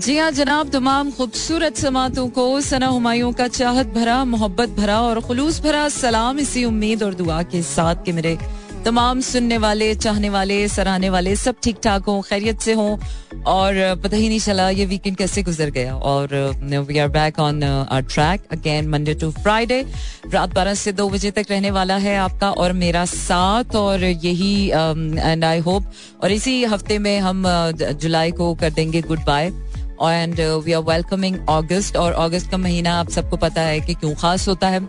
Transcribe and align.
जी 0.00 0.16
हाँ 0.16 0.30
जनाब, 0.32 0.68
तमाम 0.72 1.10
खूबसूरत 1.12 1.76
समातों 1.76 2.28
को 2.36 2.60
सना 2.60 2.86
हमायों 2.88 3.32
का 3.32 3.48
चाहत 3.48 3.86
भरा, 3.94 4.24
मोहब्बत 4.24 4.68
भरा 4.78 5.00
और 5.02 5.20
खलूस 5.26 5.60
भरा 5.62 5.88
सलाम 5.88 6.38
इसी 6.40 6.64
उम्मीद 6.64 7.02
और 7.02 7.14
दुआ 7.14 7.42
के 7.52 7.62
साथ 7.62 8.04
के 8.04 8.12
मेरे 8.12 8.38
तमाम 8.84 9.20
सुनने 9.20 9.56
वाले, 9.58 9.94
चाहने 9.94 10.28
वाले, 10.30 10.56
सराहने 10.68 11.08
वाले 11.10 11.34
सब 11.36 11.56
ठीक 11.62 11.80
ठाक 11.84 12.04
हों, 12.08 12.20
खैरियत 12.28 12.60
से 12.60 12.72
हों 12.72 12.96
और 13.46 13.74
पता 14.02 14.16
ही 14.16 14.28
नहीं 14.28 14.38
चला 14.40 14.68
ये 14.70 14.86
वीकेंड 14.86 15.16
कैसे 15.16 15.42
गुजर 15.42 15.70
गया 15.70 15.94
और 15.94 16.34
we 16.88 16.98
are 16.98 17.08
back 17.08 17.38
on 17.40 17.62
our 17.64 18.02
track 18.02 18.46
again 18.52 18.88
Monday 18.90 19.14
to 19.20 19.30
Friday 19.42 19.84
रात 20.32 20.54
बारह 20.54 20.74
से 20.74 20.92
दो 20.92 21.08
बजे 21.10 21.30
तक 21.30 21.50
रहने 21.50 21.70
वाला 21.70 21.96
है 22.06 22.16
आपका 22.18 22.50
और 22.50 22.72
मेरा 22.82 23.04
साथ 23.04 23.76
और 23.76 24.04
यही 24.04 24.54
एंड 24.70 25.44
आई 25.44 25.58
होप 25.68 25.92
और 26.22 26.32
इसी 26.32 26.62
हफ़्ते 26.64 26.98
में 26.98 27.18
हम 27.20 27.44
जुलाई 28.00 28.32
को 28.40 28.54
कर 28.60 28.70
देंगे 28.70 29.02
goodbye 29.26 29.52
and 30.02 30.40
we 30.64 30.72
are 30.72 30.82
welcoming 30.84 31.36
August 31.48 31.96
और 31.96 32.12
अगस्त 32.12 32.50
का 32.50 32.56
महीना 32.58 32.98
आप 33.00 33.08
सबको 33.10 33.36
पता 33.36 33.62
है 33.62 33.80
कि 33.80 33.94
क्यों 33.94 34.14
खास 34.14 34.48
होता 34.48 34.68
है। 34.68 34.80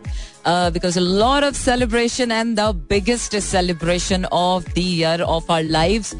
Because 0.48 1.00
lot 1.00 1.44
of 1.44 1.56
celebration 1.56 2.32
and 2.32 2.56
the 2.60 2.62
biggest 2.90 3.38
celebration 3.40 4.26
of 4.26 4.70
the 4.70 4.78
year 4.78 5.22
of 5.22 5.52
our 5.52 5.64
life 5.64 6.12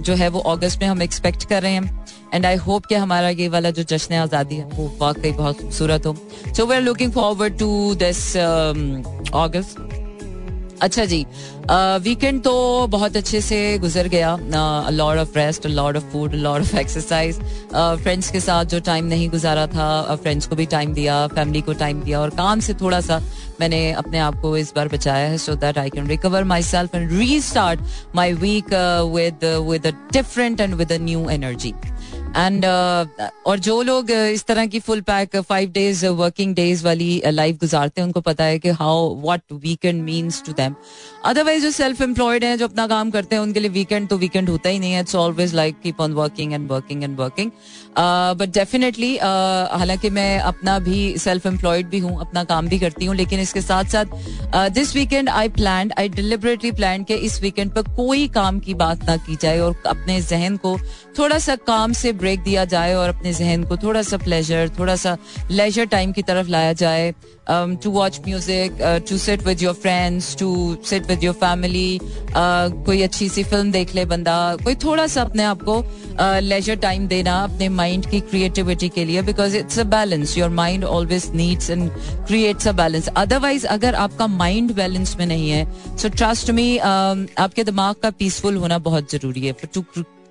जो 0.00 0.14
है 0.14 0.28
वो 0.28 0.40
अगस्त 0.52 0.80
में 0.82 0.88
हम 0.88 1.02
एक्सपेक्ट 1.02 1.48
कर 1.48 1.62
रहे 1.62 1.72
हैं। 1.72 2.04
एंड 2.34 2.46
आई 2.46 2.56
होप 2.58 2.86
कि 2.86 2.94
हमारा 2.94 3.28
ये 3.30 3.48
वाला 3.48 3.70
जो 3.70 3.82
जश्न 3.84 4.14
आज़ादी 4.14 4.54
है, 4.56 4.64
वो 4.66 4.92
वाकई 5.00 5.32
बहुत 5.32 5.60
खूबसूरत 5.60 6.06
हो। 6.06 6.16
So 6.56 6.66
we 6.66 6.74
are 6.76 6.82
looking 6.82 7.12
forward 7.12 7.58
to 7.58 7.94
this 7.94 8.36
August 8.36 9.85
अच्छा 10.82 11.04
जी 11.04 11.24
वीकेंड 12.02 12.42
तो 12.42 12.86
बहुत 12.86 13.16
अच्छे 13.16 13.40
से 13.40 13.56
गुजर 13.78 14.08
गया। 14.08 14.36
Lord 14.90 15.20
of 15.20 15.38
rest 15.38 15.66
lord 15.66 15.96
of 15.96 16.04
food 16.12 16.34
lord 16.34 16.64
of 16.64 16.76
exercise 16.76 17.38
friends 17.74 18.30
के 18.30 18.40
साथ 18.40 18.64
जो 18.64 18.80
टाइम 18.80 19.04
नहीं 19.04 19.28
गुजारा 19.30 19.66
था 19.66 20.16
फ्रेंड्स 20.16 20.46
को 20.46 20.56
भी 20.56 20.66
टाइम 20.66 20.92
दिया 20.94 21.26
फैमिली 21.26 21.60
को 21.60 21.72
टाइम 21.72 22.02
दिया 22.02 22.20
और 22.20 22.30
काम 22.30 22.60
से 22.60 22.74
थोड़ा 22.74 23.00
सा 23.00 23.20
मैंने 23.60 23.90
अपने 23.92 24.18
आप 24.18 24.40
को 24.42 24.56
इस 24.56 24.72
बार 24.76 24.88
बचाया 24.88 25.28
है 25.28 25.38
so 25.38 25.54
that 25.54 25.78
I 25.78 25.90
can 25.90 26.06
recover 26.06 26.44
myself 26.62 26.94
and 26.94 27.12
restart 27.40 27.80
my 28.14 28.32
week 28.32 28.72
with 29.14 29.44
with 29.70 29.92
different 30.12 30.60
and 30.60 30.74
with 30.74 30.92
new 30.92 31.28
energy 31.30 31.72
and 32.28 32.64
uh, 32.64 33.30
और 33.46 33.58
जो 33.58 33.80
लोग 33.82 34.10
इस 34.10 34.44
तरह 34.46 34.66
की 34.66 34.80
full 34.80 35.00
pack 35.00 35.36
five 35.38 35.70
days 35.72 36.06
working 36.06 36.54
days 36.54 36.84
वाली 36.84 37.22
लाइफ 37.26 37.58
गुजारते 37.60 38.00
हैं 38.00 38.06
उनको 38.06 38.20
पता 38.20 38.44
है 38.44 38.58
कि 38.58 38.68
how 38.80 39.14
what 39.20 39.42
weekend 39.52 40.02
means 40.02 40.42
to 40.46 40.52
them 40.52 40.74
otherwise 41.24 41.62
जो 41.62 41.70
सेल्फ 41.70 42.02
एम्प्लॉयड 42.02 42.44
हैं 42.44 42.56
जो 42.58 42.68
अपना 42.68 42.86
काम 42.86 43.10
करते 43.10 43.36
हैं 43.36 43.42
उनके 43.42 43.60
लिए 43.60 43.70
वीकेंड 43.70 44.08
तो 44.08 44.16
वीकेंड 44.16 44.48
होता 44.48 44.68
ही 44.68 44.78
नहीं 44.78 44.92
है. 44.92 45.00
It's 45.00 45.14
always 45.14 45.54
like 45.54 45.80
keep 45.82 46.00
on 46.00 46.12
working 46.12 46.52
and 46.52 46.70
working 46.70 47.04
and 47.04 47.18
working 47.20 47.50
but 48.38 48.52
definitely 48.54 49.16
हालाँकि 49.16 50.10
मैं 50.10 50.38
अपना 50.40 50.78
भी 50.78 51.18
सेल्फ 51.18 51.46
एम्प्लॉयड 51.46 51.88
भी 51.90 51.98
हूँ 51.98 52.20
अपना 52.20 52.44
काम 52.44 52.68
भी 52.68 52.78
करती 52.78 53.04
हूँ 53.04 53.14
लेकिन 53.16 53.40
इसके 53.40 53.60
साथ 53.60 53.84
साथ 53.84 54.68
this 54.70 54.94
weekend 54.96 55.28
I 55.28 55.48
plan 55.48 55.90
I 55.98 56.08
deliberately 56.08 56.72
plan 56.72 57.04
के 57.04 57.14
इस 57.26 57.40
वीकेंड 57.42 57.72
पर 57.74 57.94
कोई 57.96 58.28
काम 58.28 58.58
की 58.58 58.74
बात 58.74 59.04
ना 59.08 59.16
की 59.16 59.36
जाए 59.42 59.58
और 59.60 59.82
अपने 59.86 60.20
जहन 60.20 60.56
को 60.56 60.78
थोड़ा 61.18 61.38
सा 61.38 61.54
काम 61.66 61.92
से 61.92 62.12
ब्रेक 62.26 62.42
दिया 62.42 62.64
जाए 62.66 62.94
और 62.94 63.08
अपने 63.08 63.32
जहन 63.32 63.64
को 63.64 63.76
थोड़ा 63.76 64.02
सा 64.02 64.16
प्लेजर 64.18 64.68
थोड़ा 64.78 64.96
सा 64.96 65.16
लेजर 65.50 65.84
टाइम 65.88 66.12
की 66.12 66.22
तरफ़ 66.22 66.48
लाया 66.50 66.72
जाए 66.82 67.12
to 67.50 67.90
watch 67.90 68.20
music 68.20 68.78
to 69.08 69.18
sit 69.18 69.46
with 69.46 69.62
your 69.62 69.74
friends 69.74 70.36
to 70.36 70.48
sit 70.84 71.06
with 71.08 71.24
your 71.24 71.34
family 71.34 71.98
कोई 72.86 73.02
अच्छी 73.02 73.28
सी 73.28 73.44
फ़िल्म 73.44 73.70
देख 73.72 73.94
ले 73.94 74.04
बंदा 74.04 74.34
कोई 74.64 74.74
थोड़ा 74.84 75.06
सा 75.06 75.22
अपने 75.22 75.42
आप 75.42 75.62
को 75.62 75.76
लेजर 76.20 76.74
uh, 76.74 76.82
टाइम 76.82 77.06
देना 77.08 77.34
अपने 77.44 77.68
माइंड 77.68 78.10
की 78.10 78.20
क्रिएटिविटी 78.22 78.88
के 78.88 79.04
लिए 79.04 79.22
because 79.22 79.56
it's 79.56 79.78
a 79.78 79.84
balance 79.94 80.36
your 80.38 80.50
mind 80.50 80.84
always 80.84 81.30
needs 81.34 81.70
and 81.70 81.90
creates 82.26 82.68
a 82.68 82.72
balance 82.72 83.08
otherwise 83.16 83.66
अगर 83.76 83.94
आपका 83.94 84.26
माइंड 84.26 84.74
बैलेंस 84.74 85.16
में 85.18 85.26
नहीं 85.26 85.50
है 85.50 85.64
सो 85.96 86.08
ट्रस्ट 86.08 86.50
मी 86.50 86.76
आपके 86.78 87.64
दिमाग 87.64 87.94
का 88.02 88.10
पीसफुल 88.18 88.56
होना 88.56 88.78
बहुत 88.90 89.12
ज़रूरी 89.12 89.46
है. 89.46 89.52
To 89.74 89.84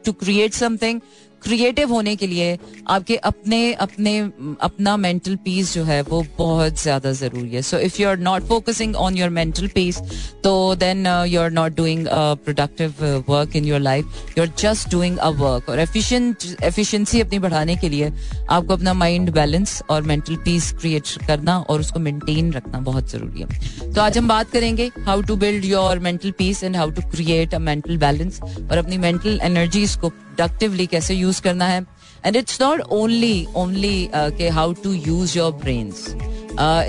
to 0.06 0.12
create 0.14 0.53
something 0.53 1.00
creative 1.46 1.92
होने 1.94 2.16
के 2.16 2.28
लिए 2.28 2.58
आपके 2.90 3.16
अपने 3.18 3.74
अपने, 3.76 4.20
अपना 4.62 4.96
मेंटल 4.98 5.36
पीस 5.46 5.74
जो 5.74 5.84
है 5.84 6.02
वो 6.04 6.24
बहुत 6.38 6.82
ज़्यादा 6.82 7.12
ज़रूरी 7.14 7.50
है। 7.50 7.62
So 7.62 7.78
if 7.80 8.02
you 8.02 8.08
are 8.10 8.18
not 8.20 8.44
focusing 8.48 8.96
on 8.96 9.18
your 9.18 9.30
mental 9.30 9.68
peace 9.76 10.00
तो 10.44 10.54
then 10.76 11.06
you 11.28 11.42
are 11.42 11.52
not 11.52 11.76
doing 11.76 12.08
productive 12.10 12.94
work 13.30 13.56
in 13.56 13.66
your 13.66 13.80
life 13.80 14.38
you 14.38 14.44
are 14.44 14.52
just 14.60 14.90
doing 14.92 15.18
a 15.18 15.30
work 15.38 15.70
और 15.70 15.80
एफिशिएंट 15.80 16.46
एफिशिएंसी 16.64 17.22
अपनी 17.22 17.40
बढ़ाने 17.40 17.76
के 17.76 17.90
लिए 17.90 18.12
आपको 18.50 18.74
अपना 18.74 18.94
माइंड 18.96 19.32
बैलेंस 19.34 19.82
और 19.90 20.02
मेंटल 20.04 20.36
पीस 20.46 20.72
क्रिएट 20.74 21.08
करना 21.28 21.58
और 21.60 21.80
उसको 21.80 22.00
मेंटेन 22.00 22.52
रखना 22.54 22.80
बहुत 22.82 23.12
ज़रूरी 23.12 23.42
है। 23.42 23.94
तो 23.94 24.02
आज 24.02 24.18
हम 24.18 24.28
बात 24.28 24.52
करेंगे 24.52 24.92
how 25.00 25.22
to 25.22 25.36
build 25.38 25.66
your 25.66 26.00
mental 26.00 26.32
peace 26.38 26.64
and 26.64 26.76
how 26.76 26.90
to 26.90 27.02
create 27.12 27.54
a 27.56 27.60
mental 27.60 27.98
balance 27.98 28.42
और 28.42 28.78
अपनी 28.78 28.98
मेंटल 28.98 29.40
एनर्जीज 29.44 29.96
को 29.96 30.12
प्रोडक्टिवली 30.35 30.85
कैसे 30.88 31.16
यूज़ 31.16 31.41
करना 31.41 31.68
है? 31.68 31.85
And 32.25 32.35
it's 32.35 32.62
not 32.62 32.81
only 32.91 33.46
only 33.56 34.09
के 34.16 34.50
how 34.50 34.73
to 34.73 34.94
use 34.94 35.38
your 35.38 35.51
brain 35.63 35.94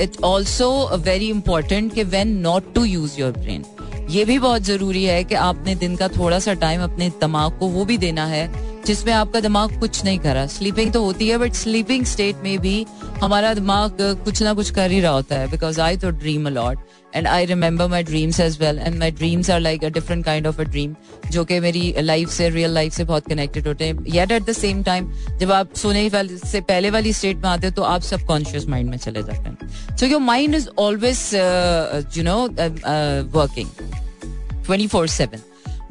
it 0.02 0.20
also 0.24 0.68
very 0.96 1.28
important 1.30 1.94
के 1.94 2.02
when 2.04 2.36
not 2.40 2.74
to 2.74 2.84
use 2.84 3.20
your 3.20 3.32
brain 3.32 3.64
ये 4.10 4.24
भी 4.24 4.38
बहुत 4.38 4.62
ज़रूरी 4.62 5.04
है 5.04 5.22
कि 5.24 5.34
आपने 5.34 5.74
दिन 5.74 5.96
का 5.96 6.08
थोड़ा 6.08 6.38
सा 6.38 6.52
टाइम 6.54 6.82
अपने 6.82 7.08
दिमाग 7.20 7.58
को 7.58 7.66
वो 7.66 7.84
भी 7.84 7.98
देना 7.98 8.26
है 8.26 8.46
जिसमें 8.86 9.12
आपका 9.12 9.40
दिमाग 9.40 9.78
कुछ 9.80 10.04
नहीं 10.04 10.18
कर 10.18 10.34
रहा। 10.34 10.46
स्लीपिंग 10.48 10.92
तो 10.92 11.02
होती 11.04 11.28
है 11.28 11.38
बट 11.38 11.54
स्लीपिंग 11.54 12.04
स्टेट 12.06 12.36
में 12.44 12.58
भी 12.58 12.84
हमारा 13.22 13.54
दिमाग 13.54 13.96
कुछ 14.24 14.42
ना 14.42 14.52
कुछ 14.54 14.70
कर 14.70 14.90
ही 14.90 15.00
रहा 15.00 15.12
होता 15.12 15.38
है 15.38 15.50
बिकॉज़ 15.50 15.80
आई 15.80 15.96
तो 15.96 16.10
dream 16.12 16.46
a lot 16.46 16.78
and 17.14 17.26
I 17.26 17.44
remember 17.46 17.86
my 17.88 18.02
dreams 18.02 18.40
as 18.40 18.58
well 18.60 18.78
and 18.78 18.98
my 18.98 19.10
dreams 19.10 19.50
are 19.50 19.60
like 19.60 19.84
a 19.84 19.88
different 19.88 20.24
kind 20.24 20.46
of 20.46 20.60
a 20.60 20.64
dream 20.64 20.94
जो 21.30 21.44
कि 21.44 21.58
मेरी 21.60 21.94
लाइफ 22.00 22.30
से 22.30 22.48
रियल 22.50 22.70
लाइफ 22.74 22.92
से 22.92 23.04
बहुत 23.04 23.28
कनेक्टेड 23.28 23.66
होते 23.68 23.84
हैं। 23.84 24.04
Yet 24.14 24.32
at 24.32 24.42
the 24.42 24.52
same 24.52 24.82
time 24.82 25.10
जब 25.38 25.52
आप 25.52 25.74
सोने 25.76 26.08
से 26.36 26.60
पहले 26.60 26.90
वाली 26.90 27.12
स्टेट 27.12 27.36
में 27.36 27.48
आते 27.50 27.66
हो 27.66 27.72
तो 27.76 27.82
आप 27.82 28.02
सब 28.02 28.26
कॉन्शियस 28.26 28.66
माइंड 28.68 28.90
में 28.90 28.96
चले 28.98 29.22
जाते 29.22 29.48
हैं। 29.48 29.96
So 29.96 30.06
your 30.06 30.20
mind 30.20 30.54
is 30.54 30.68
always 30.78 31.30
you 32.16 32.24
know 32.24 32.38
working 33.38 33.68
twenty 34.66 34.86
four 34.86 35.08
seven 35.08 35.42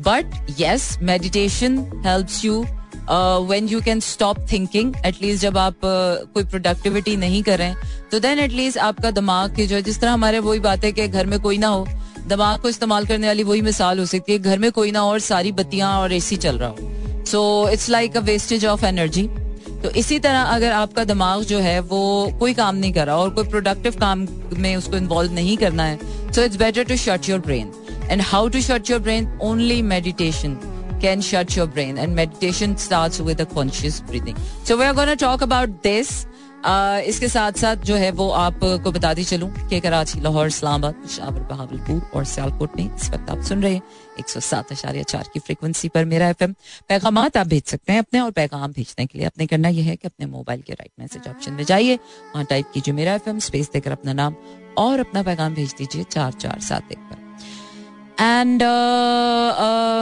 but 0.02 0.60
yes 0.60 0.98
meditation 1.02 1.78
helps 2.06 2.44
you 2.46 2.66
when 3.12 3.68
you 3.68 3.82
can 3.82 4.00
stop 4.00 4.38
thinking 4.52 4.94
at least 5.06 5.42
जब 5.42 5.58
आप 5.58 5.74
uh, 5.74 6.34
कोई 6.34 6.44
प्रोडक्टिविटी 6.44 7.16
नहीं 7.16 7.44
करें 7.44 7.76
तो 8.12 8.20
देन 8.20 8.40
एटलीस्ट 8.40 8.78
आपका 8.78 9.12
दिमाग 9.12 9.56
की 9.56 9.68
जो 9.68 9.82
जिस 9.82 10.02
तरह 10.02 10.12
हमारे 10.12 10.40
वही 10.40 10.60
बात 10.60 10.84
है 10.84 10.92
कि 10.92 11.08
घर 11.08 11.26
में 11.26 11.40
कोई 11.40 11.58
ना 11.58 11.68
हो 11.68 11.88
दिमाग 12.28 12.62
को 12.62 12.70
इस्तेमाल 12.70 13.06
करने 13.06 13.28
वाली 13.28 13.44
वही 13.44 13.62
मिसाल 13.62 14.00
हो 14.00 14.06
सकती 14.06 14.32
है 14.32 14.40
घर 14.40 14.60
में 14.60 14.72
कोई 14.72 14.92
ना 14.92 15.00
हो 15.00 15.10
और 15.10 15.20
सारी 15.20 15.52
बत्तियाँ 15.52 16.00
और 16.00 16.14
एसी 16.14 16.36
चल 16.36 16.58
रहा 16.58 16.70
हो। 16.70 17.24
So 17.26 17.70
it's 17.70 17.90
like 17.90 18.18
a 18.18 18.20
wastage 18.20 18.66
of 18.66 18.86
energy 18.86 19.28
तो 19.84 19.90
इसी 19.90 20.20
तरह 20.20 20.42
अगर 20.42 20.72
आपका 20.72 21.04
दिमाग 21.04 21.42
जो 21.42 21.60
है 21.60 21.80
वो 21.80 22.32
कोई 22.40 22.54
काम 22.54 22.76
नहीं 22.76 22.94
कर 22.94 23.08
रहा 23.08 23.16
और 23.16 23.30
कोई 23.30 23.48
प्रोडक्टिव 23.48 23.96
काम 23.96 24.28
में 24.54 24.76
उसको 24.76 24.98
इन्वॉल्व 24.98 25.34
नहीं 25.34 25.58
करना 25.58 25.84
है 25.84 26.00
so 26.32 26.42
it's 26.42 26.56
better 26.56 26.84
to 26.84 26.96
shut 26.96 27.30
your 27.30 27.40
brain 27.40 27.72
and 28.12 28.22
how 28.22 28.48
to 28.48 28.62
shut 28.62 28.90
your 28.90 29.00
brain 29.00 29.40
only 29.42 29.82
meditation 29.82 30.58
can 31.02 31.22
shut 31.22 31.56
your 31.56 31.68
brain 31.68 31.98
and 31.98 32.16
meditation 32.16 32.78
starts 32.78 33.20
with 33.22 33.40
a 33.40 33.46
conscious 33.46 34.00
breathing. 34.02 34.38
So 34.64 34.78
we're 34.78 34.94
going 34.94 35.08
to 35.08 35.16
talk 35.16 35.42
about 35.42 35.84
this. 35.84 36.26
Uh, 36.66 37.00
इसके 37.06 37.28
साथ 37.28 37.52
साथ 37.52 37.76
जो 37.86 37.96
है 37.96 38.10
वो 38.12 38.30
आपको 38.30 38.92
बताती 38.92 39.24
चलूँ 39.24 39.50
कि 39.70 39.80
कराची 39.80 40.20
लाहौर 40.22 40.48
इस्लामाबाद 40.48 40.94
पिशावर 40.94 41.42
बहावलपुर 41.50 42.02
और 42.16 42.24
सियालकोट 42.26 42.78
में 42.78 42.96
इस 42.96 43.10
वक्त 43.10 43.30
आप 43.30 43.42
सुन 43.42 43.62
रहे 43.64 43.74
हैं 43.74 43.82
एक 44.20 44.30
सौ 44.30 44.40
सात 44.40 44.72
अशारिया 44.72 45.04
चार 45.04 45.30
की 45.34 45.40
फ्रिक्वेंसी 45.40 45.90
पर 45.90 46.06
मेरा 46.06 46.30
एफएम 46.30 46.56
पैगाम 46.90 47.18
आप 47.18 47.38
भेज 47.38 47.64
सकते 47.64 47.94
हैं 47.94 48.00
अपने 48.00 48.20
और 48.20 48.32
पैगाम 48.32 48.72
भेजने 48.74 49.06
के 49.06 49.18
लिए 49.18 49.28
अपने 49.28 49.48
करना 49.48 49.70
यह 49.70 49.86
है 49.86 49.96
कि 49.96 50.08
अपने 50.08 50.26
मोबाइल 50.26 50.62
के 50.62 50.74
राइट 50.74 50.92
मैसेज 51.00 51.28
ऑप्शन 51.28 51.52
में 51.52 51.64
जाइए। 51.64 51.96
वहाँ 51.96 52.46
टाइप 52.46 52.72
कीजिए 52.74 52.94
मेरा 52.94 53.14
एफ़ 53.14 53.30
स्पेस 53.40 53.70
देकर 53.74 53.92
अपना 53.92 54.14
नाम 54.14 54.36
और 54.78 55.00
अपना 55.00 55.24
पैगाम 55.24 55.54
भेज 55.54 55.76
दीजिए 55.78 56.04
चार 56.04 56.32
चार 56.32 56.60
सात 56.60 56.92
एक 56.92 56.98
पर। 56.98 57.25
एंड 58.22 58.62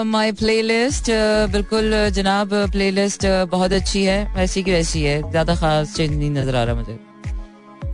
माय 0.07 0.31
प्लेलिस्ट 0.31 1.10
बिल्कुल 1.51 1.92
जनाब 2.13 2.50
प्लेलिस्ट 2.71 3.25
बहुत 3.51 3.74
अच्छी 3.74 4.04
है 4.04 4.18
वैसी 4.36 4.63
की 4.63 4.71
वैसी 4.71 5.01
है 5.04 5.21
ज़्यादा 5.31 5.56
खास 5.56 5.95
चेंज 5.95 6.12
नहीं 6.12 6.30
नज़र 6.31 6.56
आ 6.56 6.63
रहा 6.63 6.75
मुझे 6.75 7.00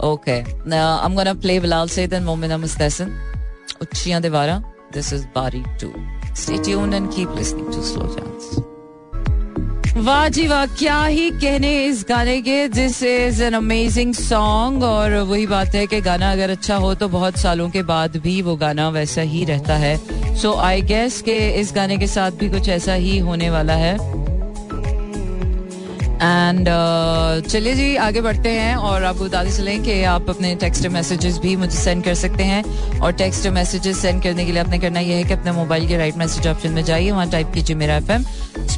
okay 0.04 0.32
I 0.32 1.06
am 1.06 1.16
gonna 1.16 1.34
play 1.42 1.60
Bilal 1.60 1.88
Saeed 1.90 2.14
and 2.14 2.26
Momina 2.26 2.58
Mustehsan 2.58 3.18
उच्चियाँ 3.82 4.22
दीवारा 4.22 4.62
this 4.94 5.14
is 5.14 5.26
Baari 5.36 5.64
to 5.82 5.94
stay 6.36 6.58
tuned 6.64 6.94
and 6.94 7.12
keep 7.14 7.36
listening 7.38 7.74
to 7.74 7.84
slow 7.84 8.14
chance 8.16 8.79
वाह 10.00 10.28
जी 10.30 10.46
वाह 10.48 10.66
क्या 10.66 11.04
ही 11.06 11.30
कहने 11.32 11.72
इस 11.86 12.06
गाने 12.10 12.42
के 12.42 12.68
this 12.68 13.02
is 13.04 13.42
an 13.44 13.54
amazing 13.54 14.14
song 14.14 14.84
और 14.84 15.16
वही 15.22 15.48
बात 15.48 15.76
है 15.76 15.86
कि 15.88 16.00
गाना 16.02 16.32
अगर 16.32 16.50
अच्छा 16.50 16.76
हो 16.76 16.94
तो 16.96 17.08
बहुत 17.08 17.38
सालों 17.38 17.70
के 17.70 17.82
बाद 17.84 18.16
भी 18.18 18.42
वो 18.42 18.56
गाना 18.56 18.90
वैसा 18.90 19.22
ही 19.22 19.44
रहता 19.46 19.76
है। 19.76 20.36
सो 20.36 20.54
आई 20.60 20.82
गेस 20.82 21.22
के 21.22 21.38
इस 21.60 21.72
गाने 21.76 21.98
के 21.98 22.08
साथ 22.08 22.32
भी 22.32 22.50
कुछ 22.50 22.70
ऐसा 22.70 22.94
ही 22.94 23.18
होने 23.18 23.50
वाला 23.50 23.74
है। 23.74 23.94
एंड 26.22 26.68
uh, 26.68 27.50
चलिए 27.50 27.74
जी 27.76 27.96
आगे 27.96 28.22
बढ़ते 28.22 28.50
हैं 28.50 28.76
और 28.76 29.04
आपको 29.04 29.26
बताते 29.26 29.52
चलें 29.52 29.84
कि 29.84 30.04
आप 30.04 30.30
अपने 30.30 30.56
टेक्स्ट 30.56 30.88
मैसेजेस 30.88 31.38
भी 31.38 31.56
मुझे 31.56 31.78
सेंड 31.78 32.04
कर 32.04 32.14
सकते 32.14 32.44
हैं। 32.44 33.00
और 33.00 33.12
टेक्स्ट 33.12 33.48
मैसेजेस 33.48 33.98
सेंड 33.98 34.22
करने 34.24 34.46
के 34.46 34.52
लिए 34.52 34.62
आपने 34.62 34.80
करना 34.80 35.00
यह 35.00 35.18
है 35.18 35.24
कि 35.24 35.34
अपने 35.34 35.52
मोबाइल 35.52 35.88
के 35.88 35.98
राइट 35.98 36.18
मैसेज 36.18 36.48
ऑप्शन 36.48 36.72
में 36.72 36.84
जाइए 36.84 37.12
वहाँ 37.12 37.30
टाइप 37.30 37.52
कीजिए 37.54 37.76
मेरा 37.76 37.96
एफ़ 37.96 38.12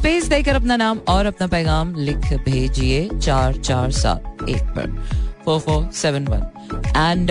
स्पेस 0.02 0.24
देकर 0.24 0.54
अपना 0.54 0.76
नाम 0.76 1.00
और 1.08 1.26
अपना 1.26 1.46
पैगाम 1.46 1.94
लिख 1.94 2.32
भेजिए 2.44 3.08
चार 3.18 3.56
चार 3.56 3.90
सात 3.90 4.48
एक 4.48 4.62
पर। 4.62 4.88
Four 5.44 5.58
four 5.60 5.88
seven 5.94 6.26
one 6.26 6.42
and 6.96 7.30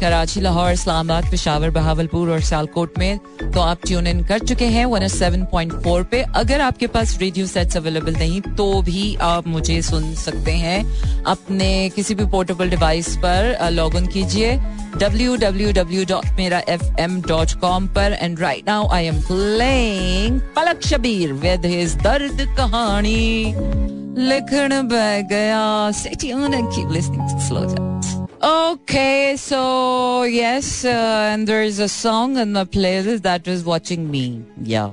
Karachi 0.00 0.40
Lahore 0.40 0.72
Islamabad 0.72 1.30
Peshawar 1.30 1.70
Bahawalpur 1.70 2.30
और 2.30 2.40
सियालकोट 2.40 2.98
में 2.98 3.18
तो 3.44 3.60
आप 3.60 3.78
ट्यून 3.86 4.06
इन 4.06 4.22
कर 4.24 4.38
चुके 4.40 4.66
हैं 4.66 4.84
वन 4.86 5.06
सेवन 5.08 5.44
पॉइंट 5.52 5.72
फोर 5.82 6.02
पे। 6.10 6.22
अगर 6.36 6.60
आपके 6.60 6.86
पास 6.86 7.16
रेडियो 7.20 7.46
सेट्स 7.46 7.76
अवेलेबल 7.76 8.16
नहीं 8.16 8.40
तो 8.40 8.70
भी 8.82 9.14
आप 9.22 9.46
मुझे 9.48 9.80
सुन 9.82 10.14
सकते 10.16 10.52
हैं। 10.56 10.82
अपने 11.24 11.88
किसी 11.96 12.14
भी 12.14 12.24
पोर्टेबल 12.30 12.70
डिवाइस 12.70 13.16
पर 13.16 13.70
लॉग 13.72 13.96
इन 13.96 14.06
कीजिए। 14.06 14.56
W 14.96 15.36
W 15.36 15.72
W 15.72 16.04
dot 16.04 16.26
Mera 16.38 16.62
F 16.68 16.84
M 17.00 17.20
dot 17.22 17.52
com 17.60 17.86
पर। 17.96 18.18
And 18.20 18.40
right 18.40 18.68
now 18.68 18.88
I 18.92 19.06
am 19.06 19.20
playing 19.22 20.40
Palak 20.56 20.82
Shabir 20.82 21.32
with 21.32 21.66
his 21.66 21.94
Dard 22.02 22.46
Kahani. 22.58 23.99
लिखण 24.17 24.81
बह 24.87 25.21
गया 25.31 25.91
Stay 25.91 26.15
tuned 26.15 26.55
and 26.59 26.71
keep 26.75 26.89
listening 26.89 27.27
to 27.31 27.41
Slow 27.47 27.65
Jams. 27.73 28.13
Okay, 28.41 29.35
so 29.37 30.23
yes, 30.23 30.85
uh, 30.85 31.31
and 31.31 31.47
there 31.47 31.63
is 31.63 31.79
a 31.79 31.89
song 31.89 32.37
in 32.37 32.53
the 32.53 32.65
playlist 32.65 33.23
that 33.23 33.47
is 33.47 33.63
watching 33.63 34.11
me. 34.11 34.43
Yeah. 34.61 34.91